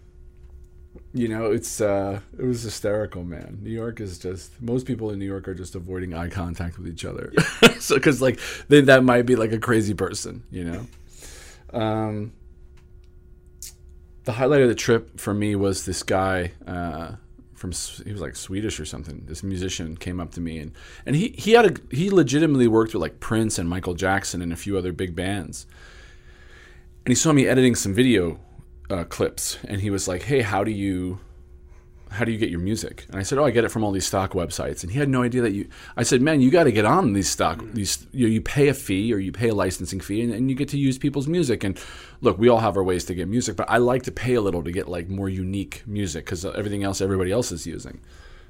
you 1.18 1.26
know, 1.26 1.50
it's 1.50 1.80
uh, 1.80 2.20
it 2.38 2.44
was 2.44 2.62
hysterical, 2.62 3.24
man. 3.24 3.58
New 3.60 3.70
York 3.70 4.00
is 4.00 4.18
just 4.18 4.60
most 4.62 4.86
people 4.86 5.10
in 5.10 5.18
New 5.18 5.26
York 5.26 5.48
are 5.48 5.54
just 5.54 5.74
avoiding 5.74 6.14
eye 6.14 6.28
contact 6.28 6.78
with 6.78 6.86
each 6.86 7.04
other, 7.04 7.32
so 7.80 7.96
because 7.96 8.22
like 8.22 8.38
they, 8.68 8.80
that 8.82 9.02
might 9.02 9.26
be 9.26 9.34
like 9.34 9.52
a 9.52 9.58
crazy 9.58 9.94
person, 9.94 10.44
you 10.50 10.64
know. 10.64 10.86
Um, 11.72 12.32
the 14.24 14.32
highlight 14.32 14.62
of 14.62 14.68
the 14.68 14.76
trip 14.76 15.18
for 15.18 15.34
me 15.34 15.56
was 15.56 15.86
this 15.86 16.04
guy 16.04 16.52
uh, 16.66 17.12
from 17.54 17.72
he 18.04 18.12
was 18.12 18.20
like 18.20 18.36
Swedish 18.36 18.78
or 18.78 18.84
something. 18.84 19.24
This 19.26 19.42
musician 19.42 19.96
came 19.96 20.20
up 20.20 20.30
to 20.32 20.40
me 20.40 20.58
and 20.58 20.72
and 21.04 21.16
he 21.16 21.34
he 21.36 21.52
had 21.52 21.66
a 21.66 21.94
he 21.94 22.10
legitimately 22.10 22.68
worked 22.68 22.94
with 22.94 23.02
like 23.02 23.18
Prince 23.18 23.58
and 23.58 23.68
Michael 23.68 23.94
Jackson 23.94 24.40
and 24.40 24.52
a 24.52 24.56
few 24.56 24.78
other 24.78 24.92
big 24.92 25.16
bands. 25.16 25.66
And 27.04 27.10
he 27.10 27.14
saw 27.16 27.32
me 27.32 27.48
editing 27.48 27.74
some 27.74 27.94
video 27.94 28.38
uh, 28.90 29.04
clips, 29.04 29.58
and 29.64 29.80
he 29.80 29.90
was 29.90 30.08
like, 30.08 30.22
"Hey, 30.22 30.42
how 30.42 30.64
do 30.64 30.70
you?" 30.70 31.20
How 32.10 32.24
do 32.24 32.32
you 32.32 32.38
get 32.38 32.48
your 32.48 32.60
music? 32.60 33.04
And 33.10 33.16
I 33.16 33.22
said, 33.22 33.36
"Oh, 33.36 33.44
I 33.44 33.50
get 33.50 33.64
it 33.64 33.68
from 33.68 33.84
all 33.84 33.92
these 33.92 34.06
stock 34.06 34.32
websites." 34.32 34.82
And 34.82 34.90
he 34.90 34.98
had 34.98 35.10
no 35.10 35.22
idea 35.22 35.42
that 35.42 35.52
you. 35.52 35.68
I 35.94 36.04
said, 36.04 36.22
"Man, 36.22 36.40
you 36.40 36.50
got 36.50 36.64
to 36.64 36.72
get 36.72 36.86
on 36.86 37.12
these 37.12 37.28
stock. 37.28 37.62
These 37.74 38.06
you, 38.12 38.26
you 38.28 38.40
pay 38.40 38.68
a 38.68 38.72
fee 38.74 39.12
or 39.12 39.18
you 39.18 39.30
pay 39.30 39.50
a 39.50 39.54
licensing 39.54 40.00
fee, 40.00 40.22
and, 40.22 40.32
and 40.32 40.48
you 40.48 40.56
get 40.56 40.70
to 40.70 40.78
use 40.78 40.96
people's 40.96 41.28
music. 41.28 41.64
And 41.64 41.78
look, 42.22 42.38
we 42.38 42.48
all 42.48 42.60
have 42.60 42.78
our 42.78 42.82
ways 42.82 43.04
to 43.04 43.14
get 43.14 43.28
music, 43.28 43.56
but 43.56 43.68
I 43.68 43.76
like 43.76 44.04
to 44.04 44.10
pay 44.10 44.34
a 44.34 44.40
little 44.40 44.64
to 44.64 44.72
get 44.72 44.88
like 44.88 45.10
more 45.10 45.28
unique 45.28 45.82
music 45.86 46.24
because 46.24 46.46
everything 46.46 46.82
else 46.82 47.02
everybody 47.02 47.30
else 47.30 47.52
is 47.52 47.66
using. 47.66 48.00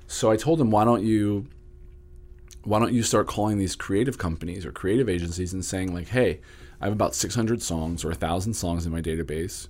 So 0.07 0.30
I 0.30 0.37
told 0.37 0.61
him, 0.61 0.71
"Why 0.71 0.85
don't 0.85 1.02
you 1.02 1.49
why 2.68 2.78
don't 2.78 2.92
you 2.92 3.02
start 3.02 3.26
calling 3.26 3.59
these 3.59 3.75
creative 3.75 4.18
companies 4.18 4.66
or 4.66 4.73
creative 4.73 5.09
agencies 5.09 5.52
and 5.52 5.64
saying 5.64 5.95
like 5.95 6.09
hey 6.09 6.40
i 6.80 6.85
have 6.85 6.92
about 6.92 7.14
600 7.14 7.62
songs 7.62 8.04
or 8.04 8.09
1000 8.09 8.52
songs 8.52 8.85
in 8.85 8.92
my 8.92 9.00
database 9.00 9.68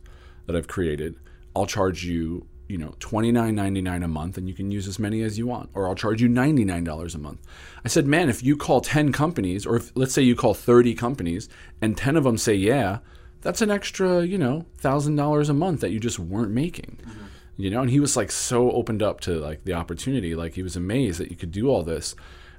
that 0.48 0.56
i've 0.56 0.66
created 0.66 1.14
i'll 1.54 1.66
charge 1.66 2.04
you 2.04 2.44
you 2.68 2.76
know 2.76 2.94
$29.99 3.00 4.04
a 4.04 4.08
month 4.08 4.36
and 4.36 4.48
you 4.48 4.54
can 4.54 4.70
use 4.70 4.86
as 4.86 4.98
many 4.98 5.22
as 5.22 5.38
you 5.38 5.46
want 5.46 5.70
or 5.74 5.88
i'll 5.88 5.94
charge 5.94 6.20
you 6.20 6.28
$99 6.28 7.14
a 7.14 7.18
month. 7.18 7.40
I 7.84 7.88
said 7.88 8.06
man 8.06 8.28
if 8.28 8.42
you 8.42 8.56
call 8.56 8.80
10 8.80 9.12
companies 9.12 9.66
or 9.66 9.76
if 9.76 9.90
let's 9.94 10.12
say 10.12 10.22
you 10.22 10.36
call 10.36 10.54
30 10.54 10.94
companies 10.94 11.48
and 11.80 11.96
10 11.96 12.16
of 12.16 12.24
them 12.24 12.36
say 12.36 12.54
yeah 12.54 12.98
that's 13.40 13.62
an 13.62 13.70
extra 13.70 14.24
you 14.24 14.38
know 14.38 14.66
$1000 14.82 15.48
a 15.48 15.54
month 15.54 15.80
that 15.80 15.90
you 15.90 16.00
just 16.00 16.18
weren't 16.18 16.50
making. 16.50 16.98
Mm-hmm. 17.02 17.24
You 17.56 17.70
know 17.70 17.80
and 17.80 17.90
he 17.90 18.00
was 18.00 18.16
like 18.16 18.30
so 18.30 18.70
opened 18.70 19.02
up 19.02 19.20
to 19.20 19.38
like 19.38 19.64
the 19.64 19.72
opportunity 19.72 20.34
like 20.34 20.54
he 20.54 20.62
was 20.62 20.76
amazed 20.76 21.20
that 21.20 21.30
you 21.30 21.36
could 21.36 21.52
do 21.52 21.68
all 21.68 21.82
this. 21.82 22.14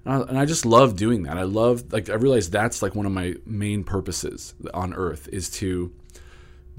And 0.05 0.13
I, 0.13 0.27
and 0.27 0.39
I 0.39 0.45
just 0.45 0.65
love 0.65 0.95
doing 0.95 1.23
that. 1.23 1.37
I 1.37 1.43
love 1.43 1.93
like 1.93 2.09
i 2.09 2.15
realized 2.15 2.51
that's 2.51 2.81
like 2.81 2.95
one 2.95 3.05
of 3.05 3.11
my 3.11 3.35
main 3.45 3.83
purposes 3.83 4.55
on 4.73 4.93
earth 4.93 5.29
is 5.31 5.49
to 5.51 5.93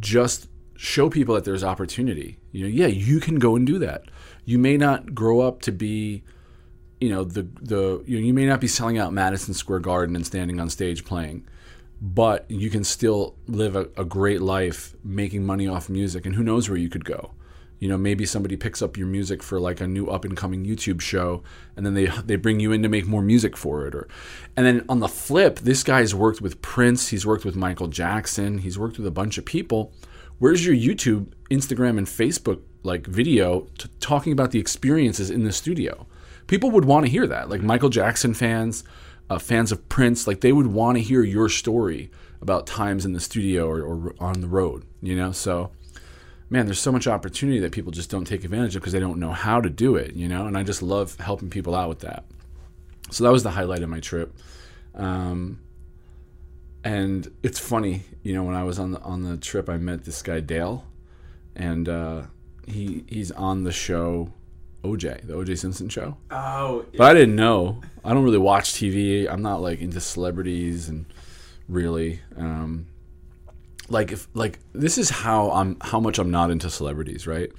just 0.01 0.49
show 0.81 1.11
people 1.11 1.35
that 1.35 1.45
there's 1.45 1.63
opportunity 1.63 2.39
you 2.53 2.63
know 2.63 2.69
yeah 2.69 2.87
you 2.87 3.21
can 3.21 3.39
go 3.39 3.55
and 3.55 3.67
do 3.67 3.79
that 3.79 4.05
you 4.45 4.59
may 4.59 4.77
not 4.77 5.15
grow 5.15 5.41
up 5.41 5.61
to 5.61 5.71
be 5.71 6.23
you 7.01 7.09
know 7.09 7.25
the 7.25 7.43
the 7.61 8.03
you, 8.07 8.19
know, 8.19 8.27
you 8.27 8.35
may 8.35 8.47
not 8.47 8.61
be 8.61 8.69
selling 8.69 8.99
out 8.99 9.13
Madison 9.13 9.55
Square 9.55 9.81
Garden 9.81 10.15
and 10.15 10.27
standing 10.27 10.61
on 10.61 10.69
stage 10.69 11.05
playing, 11.05 11.47
but 12.01 12.45
you 12.49 12.71
can 12.71 12.85
still 12.85 13.35
live 13.47 13.75
a, 13.75 13.89
a 13.97 14.05
great 14.05 14.41
life 14.41 14.95
making 15.03 15.45
money 15.45 15.67
off 15.67 15.89
music, 15.89 16.27
and 16.27 16.35
who 16.35 16.43
knows 16.43 16.69
where 16.69 16.79
you 16.79 16.89
could 16.89 17.05
go. 17.05 17.33
You 17.79 17.89
know, 17.89 17.97
maybe 17.97 18.27
somebody 18.27 18.57
picks 18.59 18.83
up 18.83 18.99
your 18.99 19.07
music 19.07 19.43
for 19.43 19.59
like 19.59 19.81
a 19.81 19.87
new 19.87 20.09
up 20.09 20.27
and 20.27 20.37
coming 20.37 20.67
YouTube 20.67 21.01
show, 21.01 21.43
and 21.75 21.87
then 21.87 21.95
they 21.95 22.07
they 22.25 22.37
bring 22.37 22.61
you 22.61 22.73
in 22.73 22.83
to 22.83 22.89
make 22.91 23.07
more 23.07 23.23
music 23.23 23.57
for 23.57 23.87
it. 23.87 23.95
Or, 23.95 24.07
and 24.55 24.67
then 24.67 24.85
on 24.89 25.01
the 25.01 25.09
flip, 25.09 25.61
this 25.61 25.83
guy's 25.83 26.15
worked 26.15 26.43
with 26.43 26.61
Prince, 26.61 27.09
he's 27.09 27.25
worked 27.25 27.47
with 27.47 27.57
Michael 27.57 27.89
Jackson, 27.89 28.59
he's 28.59 28.79
worked 28.79 28.99
with 28.99 29.07
a 29.07 29.11
bunch 29.11 29.39
of 29.39 29.47
people. 29.47 29.93
Where's 30.41 30.65
your 30.65 30.75
YouTube, 30.75 31.35
Instagram, 31.51 31.99
and 31.99 32.07
Facebook 32.07 32.63
like 32.83 33.07
video 33.07 33.67
t- 33.77 33.91
talking 34.01 34.33
about 34.33 34.53
the 34.53 34.59
experiences 34.59 35.29
in 35.29 35.45
the 35.45 35.53
studio? 35.53 36.07
People 36.47 36.71
would 36.71 36.87
want 36.87 37.05
to 37.05 37.13
hear 37.13 37.27
that. 37.27 37.51
Like 37.51 37.61
Michael 37.61 37.91
Jackson 37.91 38.33
fans, 38.33 38.83
uh, 39.29 39.39
fans 39.39 39.71
of 39.71 39.87
Prince, 39.91 40.27
like 40.27 40.41
they 40.41 40.53
would 40.53 40.69
want 40.69 40.97
to 40.97 41.03
hear 41.03 41.23
your 41.23 41.51
story 41.51 42.11
about 42.41 42.67
times 42.67 43.05
in 43.05 43.13
the 43.13 43.21
studio 43.21 43.69
or, 43.69 43.83
or 43.83 44.15
on 44.19 44.41
the 44.41 44.49
road. 44.49 44.87
You 45.03 45.15
know, 45.15 45.31
so 45.31 45.73
man, 46.49 46.65
there's 46.65 46.81
so 46.81 46.91
much 46.91 47.07
opportunity 47.07 47.59
that 47.59 47.73
people 47.73 47.93
just 47.93 48.09
don't 48.09 48.25
take 48.25 48.43
advantage 48.43 48.75
of 48.75 48.81
because 48.81 48.95
they 48.95 48.99
don't 48.99 49.21
know 49.21 49.33
how 49.33 49.61
to 49.61 49.69
do 49.69 49.95
it, 49.97 50.15
you 50.15 50.27
know? 50.27 50.47
And 50.47 50.57
I 50.57 50.63
just 50.63 50.81
love 50.81 51.21
helping 51.21 51.51
people 51.51 51.75
out 51.75 51.91
with 51.91 52.01
that. 52.01 52.25
So 53.11 53.25
that 53.25 53.31
was 53.31 53.43
the 53.43 53.51
highlight 53.51 53.83
of 53.83 53.91
my 53.91 54.01
trip. 54.01 54.35
Um, 54.95 55.61
and 56.85 57.31
it's 57.43 57.59
funny, 57.59 58.03
you 58.23 58.33
know, 58.35 58.43
when 58.43 58.55
I 58.55 58.65
was 58.65 58.79
on 58.79 58.93
the 58.93 59.01
on 59.01 59.23
the 59.23 59.37
trip, 59.37 59.69
I 59.69 59.77
met 59.77 60.05
this 60.05 60.23
guy 60.23 60.41
Dale, 60.41 60.85
and 61.55 61.89
uh, 61.89 62.23
he 62.67 63.05
he's 63.09 63.31
on 63.33 63.65
the 63.65 63.73
show 63.73 64.33
OJ, 64.83 65.27
the 65.27 65.35
OJ 65.35 65.59
Simpson 65.59 65.89
show. 65.89 66.17
Oh, 66.31 66.87
But 66.97 67.11
I 67.11 67.15
didn't 67.15 67.37
know. 67.37 67.83
I 68.05 68.15
don't 68.15 68.25
really 68.25 68.39
watch 68.39 68.73
TV. 68.73 69.31
I'm 69.31 69.43
not 69.43 69.61
like 69.61 69.81
into 69.81 70.01
celebrities 70.01 70.89
and 70.89 71.07
really 71.69 72.21
um, 72.37 72.87
like 73.89 74.13
if 74.13 74.29
like 74.35 74.59
this 74.73 74.97
is 74.97 75.11
how 75.11 75.51
I'm 75.51 75.77
how 75.81 76.01
much 76.01 76.19
I'm 76.19 76.31
not 76.31 76.51
into 76.51 76.71
celebrities, 76.71 77.27
right? 77.27 77.51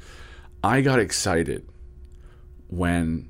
I 0.63 0.81
got 0.81 0.99
excited 0.99 1.67
when 2.67 3.29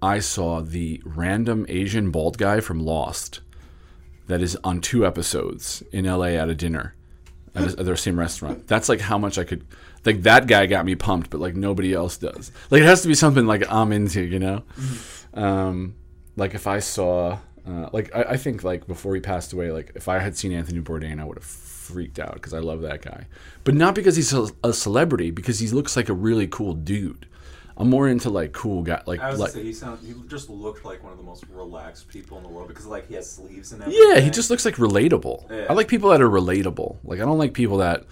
I 0.00 0.20
saw 0.20 0.60
the 0.60 1.02
random 1.04 1.66
Asian 1.68 2.10
bald 2.10 2.38
guy 2.38 2.60
from 2.60 2.80
Lost 2.80 3.40
that 4.28 4.40
is 4.40 4.56
on 4.62 4.80
two 4.80 5.04
episodes 5.04 5.82
in 5.92 6.04
LA 6.04 6.26
at 6.26 6.48
a 6.48 6.54
dinner 6.54 6.94
at, 7.54 7.74
a, 7.74 7.80
at 7.80 7.86
their 7.86 7.96
same 7.96 8.18
restaurant. 8.18 8.66
That's 8.66 8.88
like 8.88 9.00
how 9.00 9.18
much 9.18 9.38
I 9.38 9.44
could 9.44 9.66
like 10.04 10.22
that 10.22 10.46
guy 10.46 10.66
got 10.66 10.84
me 10.84 10.94
pumped, 10.94 11.30
but 11.30 11.40
like 11.40 11.56
nobody 11.56 11.92
else 11.92 12.16
does. 12.16 12.52
Like 12.70 12.82
it 12.82 12.86
has 12.86 13.02
to 13.02 13.08
be 13.08 13.14
something 13.14 13.46
like 13.46 13.70
I'm 13.70 13.92
into, 13.92 14.22
you 14.22 14.38
know. 14.38 14.62
Um, 15.34 15.94
like 16.36 16.54
if 16.54 16.66
I 16.66 16.78
saw, 16.78 17.38
uh, 17.66 17.88
like 17.92 18.14
I, 18.14 18.22
I 18.22 18.36
think 18.36 18.62
like 18.62 18.86
before 18.86 19.14
he 19.14 19.20
passed 19.20 19.52
away, 19.52 19.70
like 19.72 19.92
if 19.94 20.08
I 20.08 20.18
had 20.18 20.36
seen 20.36 20.52
Anthony 20.52 20.80
Bourdain, 20.80 21.20
I 21.20 21.24
would 21.24 21.36
have 21.36 21.44
freaked 21.44 22.18
out 22.18 22.34
because 22.34 22.54
I 22.54 22.60
love 22.60 22.82
that 22.82 23.02
guy, 23.02 23.26
but 23.64 23.74
not 23.74 23.94
because 23.94 24.16
he's 24.16 24.32
a, 24.32 24.48
a 24.62 24.72
celebrity, 24.72 25.30
because 25.30 25.58
he 25.58 25.68
looks 25.68 25.96
like 25.96 26.08
a 26.08 26.14
really 26.14 26.46
cool 26.46 26.74
dude. 26.74 27.26
I'm 27.78 27.88
more 27.88 28.08
into 28.08 28.28
like 28.28 28.52
cool 28.52 28.82
guy, 28.82 29.02
like 29.06 29.20
I 29.20 29.30
was 29.30 29.38
like 29.38 29.52
gonna 29.52 29.62
say 29.62 29.66
he 29.68 29.72
sound 29.72 30.00
he 30.04 30.12
just 30.26 30.50
looked 30.50 30.84
like 30.84 31.02
one 31.02 31.12
of 31.12 31.18
the 31.18 31.24
most 31.24 31.44
relaxed 31.48 32.08
people 32.08 32.36
in 32.36 32.42
the 32.42 32.48
world 32.48 32.66
because 32.66 32.86
like 32.86 33.06
he 33.06 33.14
has 33.14 33.30
sleeves 33.30 33.72
and 33.72 33.80
everything. 33.80 34.04
Yeah, 34.08 34.20
he 34.20 34.30
just 34.30 34.50
looks 34.50 34.64
like 34.64 34.74
relatable. 34.74 35.48
Yeah. 35.48 35.66
I 35.70 35.74
like 35.74 35.86
people 35.86 36.10
that 36.10 36.20
are 36.20 36.28
relatable. 36.28 36.96
Like 37.04 37.20
I 37.20 37.24
don't 37.24 37.38
like 37.38 37.54
people 37.54 37.78
that, 37.78 38.04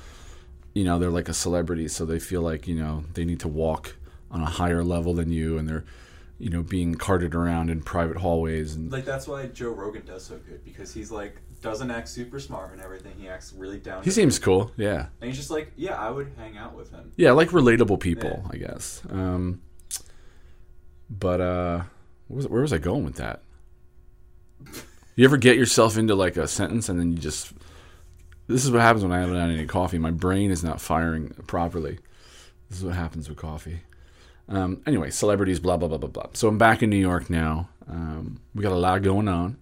you 0.73 0.85
know, 0.85 1.01
they're 1.01 1.11
like 1.11 1.29
a 1.29 1.35
celebrity, 1.35 1.89
so 1.89 2.05
they 2.05 2.21
feel 2.21 2.43
like 2.43 2.69
you 2.69 2.77
know 2.77 3.05
they 3.15 3.25
need 3.25 3.41
to 3.41 3.49
walk 3.49 3.97
on 4.31 4.41
a 4.41 4.47
higher 4.47 4.85
level 4.85 5.15
than 5.15 5.33
you, 5.33 5.59
and 5.59 5.69
they're, 5.69 5.85
you 6.39 6.49
know, 6.49 6.63
being 6.63 6.95
carted 6.95 7.35
around 7.35 7.69
in 7.69 7.83
private 7.83 8.19
hallways 8.19 8.77
and 8.77 8.93
like 8.93 9.05
that's 9.05 9.27
why 9.27 9.47
Joe 9.47 9.71
Rogan 9.71 10.07
does 10.07 10.25
so 10.25 10.39
good 10.49 10.65
because 10.65 10.95
he's 10.95 11.11
like 11.11 11.41
doesn't 11.63 11.91
act 11.91 12.09
super 12.09 12.39
smart 12.41 12.73
and 12.73 12.81
everything. 12.81 13.13
He 13.19 13.29
acts 13.29 13.53
really 13.57 13.79
down. 13.79 14.03
he 14.03 14.11
seems 14.11 14.39
cool. 14.39 14.71
Yeah, 14.77 15.07
and 15.21 15.29
he's 15.29 15.37
just 15.37 15.51
like, 15.51 15.73
yeah, 15.77 15.95
I 16.01 16.11
would 16.11 16.33
hang 16.37 16.57
out 16.57 16.75
with 16.75 16.91
him. 16.91 17.13
yeah, 17.17 17.33
like 17.33 17.51
relatable 17.51 18.01
people. 18.01 18.45
I 18.51 18.57
guess. 18.57 19.03
Um, 19.11 19.63
but 21.09 21.41
uh, 21.41 21.83
where 22.29 22.37
was, 22.37 22.49
where 22.49 22.63
was 22.63 22.73
I 22.73 22.79
going 22.79 23.05
with 23.05 23.17
that? 23.17 23.43
You 25.15 25.25
ever 25.25 25.37
get 25.37 25.57
yourself 25.57 25.97
into 25.97 26.15
like 26.15 26.37
a 26.37 26.47
sentence 26.47 26.89
and 26.89 27.01
then 27.01 27.13
you 27.13 27.19
just 27.19 27.53
this 28.49 28.65
is 28.65 28.71
what 28.71 28.81
happens 28.83 29.03
when 29.03 29.13
I 29.13 29.21
haven't 29.21 29.37
had 29.37 29.51
any 29.51 29.67
coffee. 29.67 29.99
My 29.99 30.11
brain 30.11 30.51
is 30.51 30.63
not 30.63 30.81
firing 30.81 31.31
properly. 31.47 31.99
This 32.69 32.79
is 32.79 32.85
what 32.85 32.95
happens 32.95 33.29
with 33.29 33.39
coffee. 33.39 33.81
Um, 34.49 34.83
anyway, 34.87 35.11
celebrities, 35.11 35.59
blah 35.59 35.77
blah 35.77 35.89
blah 35.89 35.99
blah 35.99 36.11
blah. 36.11 36.27
So 36.35 36.49
I'm 36.49 36.59
back 36.59 36.83
in 36.83 36.91
New 36.91 36.97
York 36.97 37.31
now. 37.31 37.69
Um, 37.89 38.41
we 38.55 38.63
got 38.63 38.73
a 38.73 38.77
lot 38.77 39.03
going 39.03 39.29
on. 39.29 39.57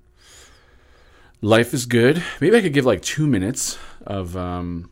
Life 1.44 1.74
is 1.74 1.84
good. 1.84 2.22
Maybe 2.40 2.56
I 2.56 2.62
could 2.62 2.72
give 2.72 2.86
like 2.86 3.02
two 3.02 3.26
minutes 3.26 3.76
of 4.06 4.34
um, 4.34 4.88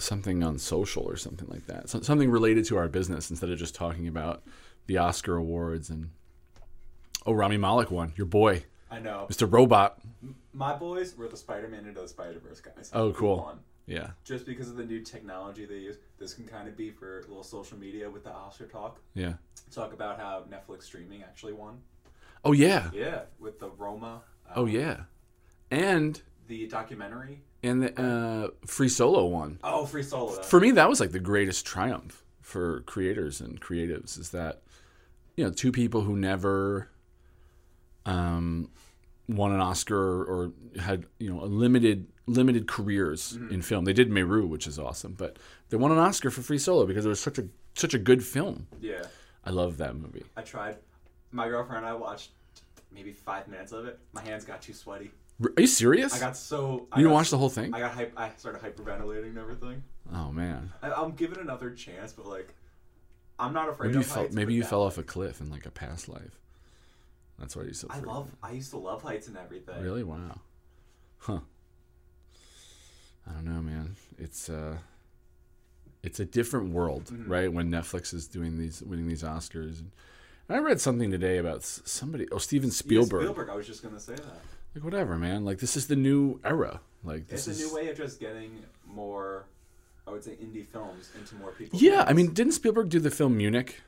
something 0.00 0.42
on 0.42 0.58
social 0.58 1.04
or 1.04 1.16
something 1.16 1.46
like 1.48 1.68
that. 1.68 1.88
So, 1.88 2.00
something 2.00 2.28
related 2.28 2.64
to 2.66 2.76
our 2.76 2.88
business 2.88 3.30
instead 3.30 3.50
of 3.50 3.58
just 3.60 3.76
talking 3.76 4.08
about 4.08 4.42
the 4.86 4.98
Oscar 4.98 5.36
awards 5.36 5.90
and 5.90 6.10
oh, 7.24 7.32
Rami 7.32 7.56
Malek 7.56 7.92
won. 7.92 8.12
Your 8.16 8.26
boy, 8.26 8.64
I 8.90 8.98
know. 8.98 9.28
Mr. 9.30 9.50
Robot. 9.50 10.00
My 10.52 10.74
boys 10.74 11.16
were 11.16 11.28
the 11.28 11.36
Spider-Man 11.36 11.86
into 11.86 12.00
the 12.00 12.08
Spider-Verse 12.08 12.60
guys. 12.62 12.90
Oh, 12.92 13.12
cool. 13.12 13.56
Yeah. 13.86 14.08
Just 14.24 14.44
because 14.44 14.68
of 14.68 14.74
the 14.74 14.84
new 14.84 15.02
technology 15.02 15.66
they 15.66 15.76
use, 15.76 15.98
this 16.18 16.34
can 16.34 16.48
kind 16.48 16.66
of 16.66 16.76
be 16.76 16.90
for 16.90 17.20
a 17.20 17.28
little 17.28 17.44
social 17.44 17.78
media 17.78 18.10
with 18.10 18.24
the 18.24 18.32
Oscar 18.32 18.66
talk. 18.66 18.98
Yeah. 19.14 19.34
Talk 19.70 19.92
about 19.92 20.18
how 20.18 20.46
Netflix 20.50 20.82
streaming 20.82 21.22
actually 21.22 21.52
won. 21.52 21.78
Oh 22.44 22.50
yeah. 22.50 22.90
Yeah, 22.92 23.20
with 23.38 23.60
the 23.60 23.70
Roma. 23.70 24.22
uh, 24.48 24.54
Oh 24.56 24.66
yeah. 24.66 25.02
And 25.72 26.20
The 26.48 26.66
documentary. 26.68 27.40
and 27.62 27.82
the 27.82 28.00
uh, 28.02 28.48
Free 28.66 28.88
Solo 28.88 29.26
one. 29.26 29.58
Oh, 29.64 29.86
Free 29.86 30.02
Solo. 30.02 30.32
For 30.42 30.60
me, 30.60 30.70
that 30.72 30.88
was 30.88 31.00
like 31.00 31.12
the 31.12 31.18
greatest 31.18 31.64
triumph 31.66 32.22
for 32.40 32.80
creators 32.82 33.40
and 33.40 33.60
creatives 33.60 34.18
is 34.18 34.30
that 34.30 34.62
you 35.36 35.44
know 35.44 35.50
two 35.50 35.72
people 35.72 36.02
who 36.02 36.16
never 36.16 36.88
um, 38.04 38.68
won 39.28 39.52
an 39.52 39.60
Oscar 39.60 39.96
or, 39.96 40.24
or 40.24 40.52
had 40.80 41.06
you 41.18 41.32
know 41.32 41.42
a 41.42 41.46
limited 41.46 42.06
limited 42.26 42.66
careers 42.68 43.38
in 43.50 43.62
film. 43.62 43.84
They 43.84 43.92
did 43.92 44.10
Meru, 44.10 44.46
which 44.46 44.66
is 44.66 44.78
awesome, 44.78 45.14
but 45.14 45.38
they 45.70 45.76
won 45.76 45.92
an 45.92 45.98
Oscar 45.98 46.30
for 46.30 46.42
Free 46.42 46.58
Solo 46.58 46.86
because 46.86 47.06
it 47.06 47.08
was 47.08 47.20
such 47.20 47.38
a 47.38 47.46
such 47.74 47.94
a 47.94 47.98
good 47.98 48.22
film. 48.22 48.66
yeah, 48.80 49.04
I 49.44 49.50
love 49.50 49.78
that 49.78 49.96
movie. 49.96 50.24
I 50.36 50.42
tried. 50.42 50.76
My 51.30 51.48
girlfriend 51.48 51.86
and 51.86 51.86
I 51.86 51.94
watched 51.96 52.30
maybe 52.92 53.12
five 53.12 53.48
minutes 53.48 53.72
of 53.72 53.86
it. 53.86 53.98
My 54.12 54.22
hands 54.22 54.44
got 54.44 54.60
too 54.60 54.74
sweaty. 54.74 55.10
Are 55.40 55.60
you 55.60 55.66
serious? 55.66 56.14
I 56.14 56.20
got 56.20 56.36
so. 56.36 56.86
I 56.92 56.98
you 56.98 57.04
didn't 57.04 57.10
got 57.12 57.14
watch 57.14 57.30
the 57.30 57.38
whole 57.38 57.48
thing? 57.48 57.74
I 57.74 57.80
got 57.80 57.92
hype. 57.92 58.12
I 58.16 58.30
started 58.36 58.62
hyperventilating 58.62 59.28
and 59.30 59.38
everything. 59.38 59.82
oh 60.12 60.30
man. 60.32 60.72
I, 60.82 60.90
I'll 60.90 61.10
give 61.10 61.32
it 61.32 61.38
another 61.38 61.70
chance, 61.70 62.12
but 62.12 62.26
like, 62.26 62.54
I'm 63.38 63.52
not 63.52 63.68
afraid 63.68 63.88
Maybe 63.88 63.98
you 63.98 64.04
fell, 64.04 64.28
maybe 64.32 64.54
you 64.54 64.62
fell 64.62 64.82
off 64.82 64.98
a 64.98 65.02
cliff 65.02 65.40
in 65.40 65.50
like 65.50 65.66
a 65.66 65.70
past 65.70 66.08
life. 66.08 66.38
That's 67.38 67.56
why 67.56 67.64
you're 67.64 67.74
so. 67.74 67.88
I 67.90 67.98
love. 68.00 68.30
I 68.42 68.52
used 68.52 68.70
to 68.70 68.78
love 68.78 69.02
heights 69.02 69.26
and 69.28 69.36
everything. 69.36 69.82
Really? 69.82 70.04
Wow. 70.04 70.40
Huh. 71.18 71.40
I 73.28 73.32
don't 73.32 73.44
know, 73.44 73.62
man. 73.62 73.96
It's 74.18 74.48
uh 74.48 74.78
it's 76.02 76.20
a 76.20 76.24
different 76.24 76.72
world, 76.72 77.06
Mm-hmm. 77.06 77.30
right? 77.30 77.52
When 77.52 77.70
Netflix 77.70 78.12
is 78.14 78.26
doing 78.28 78.58
these 78.58 78.82
winning 78.82 79.08
these 79.08 79.22
Oscars. 79.22 79.78
And 79.78 79.90
I 80.50 80.58
read 80.58 80.80
something 80.80 81.10
today 81.10 81.38
about 81.38 81.62
somebody 81.64 82.28
oh 82.30 82.38
Steven 82.38 82.68
Yeah, 82.68 82.74
Spielberg. 82.74 83.22
Spielberg. 83.22 83.48
I 83.48 83.54
was 83.56 83.66
just 83.66 83.82
gonna 83.82 84.00
say 84.00 84.14
that. 84.14 84.42
Like 84.74 84.84
whatever, 84.84 85.16
man. 85.16 85.44
Like 85.44 85.58
this 85.58 85.76
is 85.76 85.86
the 85.86 85.96
new 85.96 86.40
era. 86.44 86.80
Like 87.04 87.26
this 87.28 87.46
It's 87.46 87.58
is 87.58 87.64
a 87.64 87.68
new 87.68 87.74
way 87.74 87.90
of 87.90 87.96
just 87.96 88.20
getting 88.20 88.64
more. 88.86 89.46
I 90.06 90.10
would 90.10 90.24
say 90.24 90.32
indie 90.32 90.66
films 90.66 91.10
into 91.18 91.34
more 91.36 91.52
people. 91.52 91.78
Yeah, 91.78 92.04
I 92.08 92.12
mean, 92.12 92.32
didn't 92.32 92.52
Spielberg 92.52 92.88
do 92.88 92.98
the 92.98 93.10
film 93.10 93.36
Munich? 93.36 93.80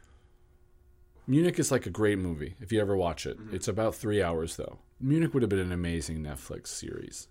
Munich 1.26 1.58
is 1.58 1.70
like 1.72 1.86
a 1.86 1.90
great 1.90 2.18
movie 2.18 2.54
if 2.60 2.70
you 2.70 2.80
ever 2.80 2.96
watch 2.96 3.26
it. 3.26 3.38
Mm-hmm. 3.38 3.54
It's 3.56 3.68
about 3.68 3.94
three 3.94 4.22
hours 4.22 4.56
though. 4.56 4.78
Munich 5.00 5.32
would 5.34 5.42
have 5.42 5.50
been 5.50 5.58
an 5.58 5.72
amazing 5.72 6.18
Netflix 6.22 6.68
series. 6.68 7.28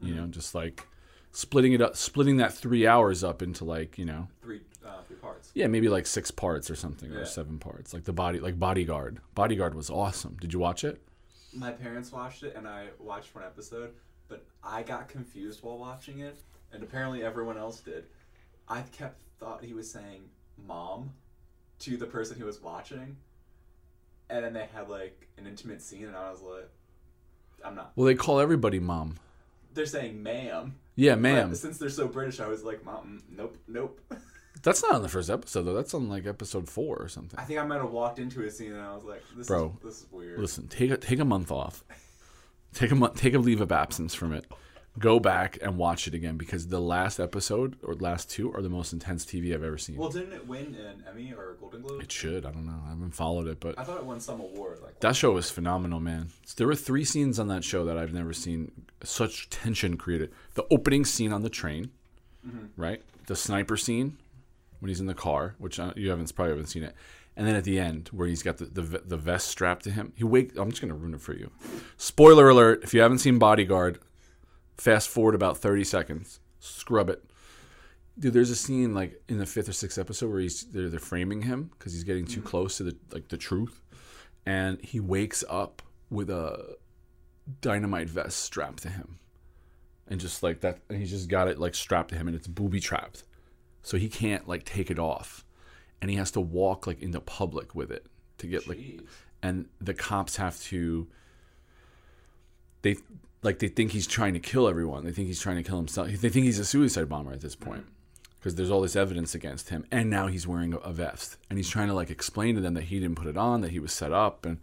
You 0.00 0.08
Mm-hmm. 0.12 0.16
know, 0.20 0.26
just 0.26 0.54
like 0.54 0.86
splitting 1.32 1.72
it 1.72 1.80
up, 1.80 1.96
splitting 1.96 2.36
that 2.36 2.52
three 2.52 2.86
hours 2.86 3.24
up 3.24 3.40
into 3.42 3.64
like 3.64 3.96
you 3.96 4.04
know, 4.04 4.28
three 4.42 4.60
uh, 4.84 5.00
three 5.08 5.16
parts. 5.16 5.50
yeah, 5.54 5.66
maybe 5.66 5.88
like 5.88 6.06
six 6.06 6.30
parts 6.30 6.70
or 6.70 6.76
something, 6.76 7.10
or 7.12 7.24
seven 7.24 7.58
parts. 7.58 7.94
Like 7.94 8.04
the 8.04 8.12
body, 8.12 8.40
like 8.40 8.58
Bodyguard. 8.58 9.20
Bodyguard 9.34 9.74
was 9.74 9.88
awesome. 9.90 10.36
Did 10.40 10.52
you 10.52 10.58
watch 10.58 10.84
it? 10.84 11.00
My 11.54 11.70
parents 11.70 12.10
watched 12.12 12.42
it, 12.42 12.54
and 12.56 12.66
I 12.66 12.88
watched 12.98 13.34
one 13.34 13.44
episode, 13.44 13.94
but 14.28 14.44
I 14.62 14.82
got 14.82 15.08
confused 15.08 15.62
while 15.62 15.78
watching 15.78 16.20
it, 16.20 16.36
and 16.72 16.82
apparently 16.82 17.22
everyone 17.22 17.56
else 17.58 17.80
did. 17.80 18.04
I 18.68 18.82
kept 18.82 19.20
thought 19.38 19.62
he 19.64 19.72
was 19.74 19.90
saying 19.90 20.22
"mom" 20.66 21.10
to 21.80 21.96
the 21.96 22.06
person 22.06 22.36
he 22.36 22.42
was 22.42 22.60
watching, 22.62 23.16
and 24.30 24.44
then 24.44 24.52
they 24.52 24.66
had 24.74 24.88
like 24.88 25.28
an 25.38 25.46
intimate 25.46 25.82
scene, 25.82 26.06
and 26.06 26.16
I 26.16 26.30
was 26.30 26.40
like, 26.42 26.68
"I'm 27.64 27.74
not." 27.74 27.92
Well, 27.94 28.06
they 28.06 28.14
call 28.14 28.40
everybody 28.40 28.80
mom. 28.80 29.18
They're 29.74 29.86
saying 29.86 30.22
"ma'am." 30.22 30.74
Yeah, 30.96 31.14
But 31.14 31.20
ma'am. 31.20 31.54
since 31.54 31.78
they're 31.78 31.88
so 31.88 32.06
British, 32.08 32.40
I 32.40 32.46
was 32.48 32.62
like, 32.64 32.84
"Mom, 32.84 33.22
mm, 33.28 33.36
nope, 33.36 33.56
nope." 33.68 34.00
That's 34.64 34.82
not 34.82 34.94
on 34.94 35.02
the 35.02 35.08
first 35.08 35.30
episode 35.30 35.62
though. 35.62 35.74
That's 35.74 35.94
on 35.94 36.08
like 36.08 36.26
episode 36.26 36.68
four 36.68 36.96
or 36.96 37.08
something. 37.08 37.38
I 37.38 37.44
think 37.44 37.60
I 37.60 37.64
might 37.64 37.80
have 37.80 37.90
walked 37.90 38.18
into 38.18 38.42
a 38.42 38.50
scene 38.50 38.72
and 38.72 38.80
I 38.80 38.94
was 38.94 39.04
like, 39.04 39.22
"This 39.36 39.46
Bro, 39.46 39.76
is 39.76 39.84
this 39.84 40.00
is 40.00 40.06
weird." 40.10 40.40
Listen, 40.40 40.66
take 40.68 40.90
a 40.90 40.96
take 40.96 41.20
a 41.20 41.24
month 41.24 41.52
off. 41.52 41.84
Take 42.74 42.90
a 42.90 42.96
month, 42.96 43.16
take 43.16 43.34
a 43.34 43.38
leave 43.38 43.60
of 43.60 43.70
absence 43.70 44.14
from 44.14 44.32
it. 44.32 44.46
Go 44.98 45.20
back 45.20 45.58
and 45.62 45.76
watch 45.76 46.08
it 46.08 46.14
again 46.14 46.36
because 46.36 46.68
the 46.68 46.80
last 46.80 47.20
episode 47.20 47.76
or 47.84 47.94
last 47.94 48.30
two 48.30 48.52
are 48.52 48.62
the 48.62 48.68
most 48.68 48.92
intense 48.92 49.24
TV 49.24 49.54
I've 49.54 49.62
ever 49.62 49.78
seen. 49.78 49.96
Well, 49.96 50.08
didn't 50.08 50.32
it 50.32 50.46
win 50.46 50.74
an 50.74 51.04
Emmy 51.08 51.32
or 51.32 51.52
a 51.52 51.54
Golden 51.54 51.82
Globe? 51.82 52.02
it 52.02 52.10
should. 52.10 52.44
I 52.44 52.50
don't 52.50 52.66
know. 52.66 52.80
I 52.84 52.90
haven't 52.90 53.12
followed 53.12 53.46
it, 53.48 53.60
but 53.60 53.78
I 53.78 53.84
thought 53.84 53.98
it 53.98 54.04
won 54.04 54.18
some 54.18 54.40
award. 54.40 54.80
Like 54.82 54.98
that 55.00 55.14
show 55.14 55.32
was 55.32 55.50
phenomenal, 55.50 56.00
man. 56.00 56.30
There 56.56 56.66
were 56.66 56.74
three 56.74 57.04
scenes 57.04 57.38
on 57.38 57.48
that 57.48 57.62
show 57.62 57.84
that 57.84 57.96
I've 57.96 58.12
never 58.12 58.32
seen 58.32 58.72
such 59.04 59.50
tension 59.50 59.96
created. 59.96 60.32
The 60.54 60.64
opening 60.70 61.04
scene 61.04 61.32
on 61.32 61.42
the 61.42 61.50
train, 61.50 61.90
mm-hmm. 62.44 62.80
right? 62.80 63.02
The 63.26 63.36
sniper 63.36 63.76
scene 63.76 64.18
when 64.84 64.90
he's 64.90 65.00
in 65.00 65.06
the 65.06 65.14
car, 65.14 65.54
which 65.56 65.80
uh, 65.80 65.94
you 65.96 66.10
haven't 66.10 66.36
probably 66.36 66.50
haven't 66.50 66.66
seen 66.66 66.82
it, 66.82 66.94
and 67.38 67.46
then 67.46 67.54
at 67.54 67.64
the 67.64 67.78
end 67.80 68.08
where 68.12 68.28
he's 68.28 68.42
got 68.42 68.58
the 68.58 68.66
the, 68.66 68.82
the 68.82 69.16
vest 69.16 69.48
strapped 69.48 69.82
to 69.84 69.90
him. 69.90 70.12
He 70.14 70.24
wake. 70.24 70.58
I'm 70.58 70.68
just 70.68 70.82
gonna 70.82 70.94
ruin 70.94 71.14
it 71.14 71.22
for 71.22 71.32
you. 71.32 71.50
Spoiler 71.96 72.50
alert! 72.50 72.84
If 72.84 72.92
you 72.92 73.00
haven't 73.00 73.20
seen 73.20 73.38
Bodyguard, 73.38 73.98
fast 74.76 75.08
forward 75.08 75.34
about 75.34 75.56
30 75.56 75.84
seconds. 75.84 76.38
Scrub 76.58 77.08
it. 77.08 77.24
Dude, 78.18 78.34
there's 78.34 78.50
a 78.50 78.56
scene 78.56 78.92
like 78.92 79.22
in 79.26 79.38
the 79.38 79.46
fifth 79.46 79.70
or 79.70 79.72
sixth 79.72 79.96
episode 79.96 80.30
where 80.30 80.40
he's 80.40 80.64
they're, 80.64 80.90
they're 80.90 81.00
framing 81.00 81.40
him 81.40 81.70
because 81.78 81.94
he's 81.94 82.04
getting 82.04 82.26
too 82.26 82.42
close 82.42 82.76
to 82.76 82.82
the 82.82 82.94
like 83.10 83.28
the 83.28 83.38
truth, 83.38 83.80
and 84.44 84.78
he 84.82 85.00
wakes 85.00 85.42
up 85.48 85.80
with 86.10 86.28
a 86.28 86.76
dynamite 87.62 88.10
vest 88.10 88.38
strapped 88.40 88.82
to 88.82 88.90
him, 88.90 89.18
and 90.08 90.20
just 90.20 90.42
like 90.42 90.60
that, 90.60 90.80
and 90.90 90.98
he's 90.98 91.10
just 91.10 91.30
got 91.30 91.48
it 91.48 91.58
like 91.58 91.74
strapped 91.74 92.10
to 92.10 92.16
him, 92.16 92.28
and 92.28 92.36
it's 92.36 92.46
booby 92.46 92.80
trapped, 92.80 93.24
so 93.84 93.96
he 93.96 94.08
can't 94.08 94.48
like 94.48 94.64
take 94.64 94.90
it 94.90 94.98
off, 94.98 95.44
and 96.02 96.10
he 96.10 96.16
has 96.16 96.32
to 96.32 96.40
walk 96.40 96.88
like 96.88 97.00
into 97.00 97.20
public 97.20 97.74
with 97.74 97.92
it 97.92 98.06
to 98.38 98.48
get 98.48 98.66
like 98.66 98.80
and 99.42 99.66
the 99.80 99.94
cops 99.94 100.36
have 100.36 100.60
to 100.62 101.06
they 102.82 102.96
like 103.42 103.58
they 103.58 103.68
think 103.68 103.92
he's 103.92 104.06
trying 104.06 104.32
to 104.32 104.40
kill 104.40 104.66
everyone. 104.66 105.04
They 105.04 105.12
think 105.12 105.28
he's 105.28 105.40
trying 105.40 105.56
to 105.56 105.62
kill 105.62 105.76
himself. 105.76 106.08
They 106.08 106.30
think 106.30 106.46
he's 106.46 106.58
a 106.58 106.64
suicide 106.64 107.08
bomber 107.08 107.32
at 107.32 107.42
this 107.42 107.54
point 107.54 107.84
because 108.38 108.54
there's 108.54 108.70
all 108.70 108.80
this 108.80 108.96
evidence 108.96 109.34
against 109.34 109.68
him. 109.68 109.86
And 109.92 110.08
now 110.10 110.26
he's 110.26 110.46
wearing 110.46 110.72
a, 110.72 110.78
a 110.78 110.92
vest. 110.92 111.36
And 111.48 111.58
he's 111.58 111.68
trying 111.68 111.88
to 111.88 111.94
like 111.94 112.10
explain 112.10 112.54
to 112.54 112.60
them 112.62 112.74
that 112.74 112.84
he 112.84 113.00
didn't 113.00 113.16
put 113.16 113.26
it 113.26 113.36
on 113.36 113.60
that 113.60 113.70
he 113.70 113.78
was 113.78 113.92
set 113.92 114.12
up. 114.12 114.46
And 114.46 114.58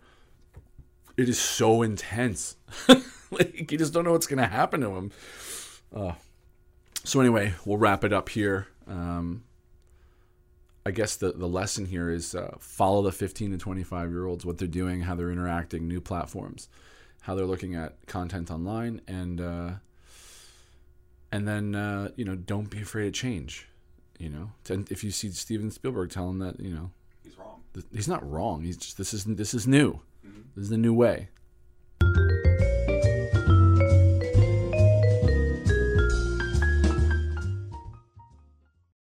it 1.16 1.30
is 1.30 1.40
so 1.40 1.82
intense. 1.82 2.58
Like 3.32 3.72
you 3.72 3.78
just 3.78 3.94
don't 3.94 4.04
know 4.04 4.12
what's 4.12 4.28
gonna 4.28 4.46
happen 4.46 4.82
to 4.82 4.90
him. 4.90 5.12
Uh, 5.96 6.12
so 7.06 7.22
anyway 7.22 7.54
we'll 7.66 7.78
wrap 7.78 8.04
it 8.04 8.12
up 8.12 8.28
here 8.28 8.68
um, 8.92 9.44
I 10.86 10.92
guess 10.92 11.16
the, 11.16 11.32
the 11.32 11.48
lesson 11.48 11.86
here 11.86 12.10
is 12.10 12.36
uh, 12.36 12.56
follow 12.60 13.02
the 13.04 13.12
15 13.12 13.52
to 13.52 13.58
25 13.58 14.10
year 14.12 14.26
olds, 14.26 14.46
what 14.46 14.58
they're 14.58 14.68
doing, 14.68 15.02
how 15.02 15.16
they're 15.16 15.32
interacting, 15.32 15.88
new 15.88 16.02
platforms, 16.02 16.70
how 17.22 17.36
they're 17.36 17.46
looking 17.46 17.76
at 17.76 17.96
content 18.08 18.50
online, 18.52 19.02
and 19.08 19.40
uh, 19.40 19.72
and 21.32 21.48
then 21.48 21.76
uh, 21.76 22.10
you 22.16 22.26
know 22.26 22.36
don't 22.36 22.70
be 22.70 22.82
afraid 22.82 23.08
of 23.08 23.14
change. 23.14 23.68
You 24.20 24.30
know, 24.30 24.52
and 24.70 24.92
if 24.92 25.04
you 25.04 25.12
see 25.12 25.30
Steven 25.32 25.72
Spielberg, 25.72 26.12
tell 26.12 26.30
him 26.30 26.40
that 26.40 26.60
you 26.60 26.74
know 26.74 26.92
He's 27.24 27.38
wrong. 27.38 27.62
th- 27.74 27.86
he's 27.94 28.08
not 28.08 28.28
wrong. 28.30 28.62
He's 28.62 28.78
just 28.78 28.98
this 28.98 29.14
is 29.14 29.24
this 29.26 29.54
is 29.54 29.68
new. 29.68 30.00
This 30.56 30.64
is 30.64 30.70
the 30.70 30.78
new 30.78 30.94
way. 30.94 31.30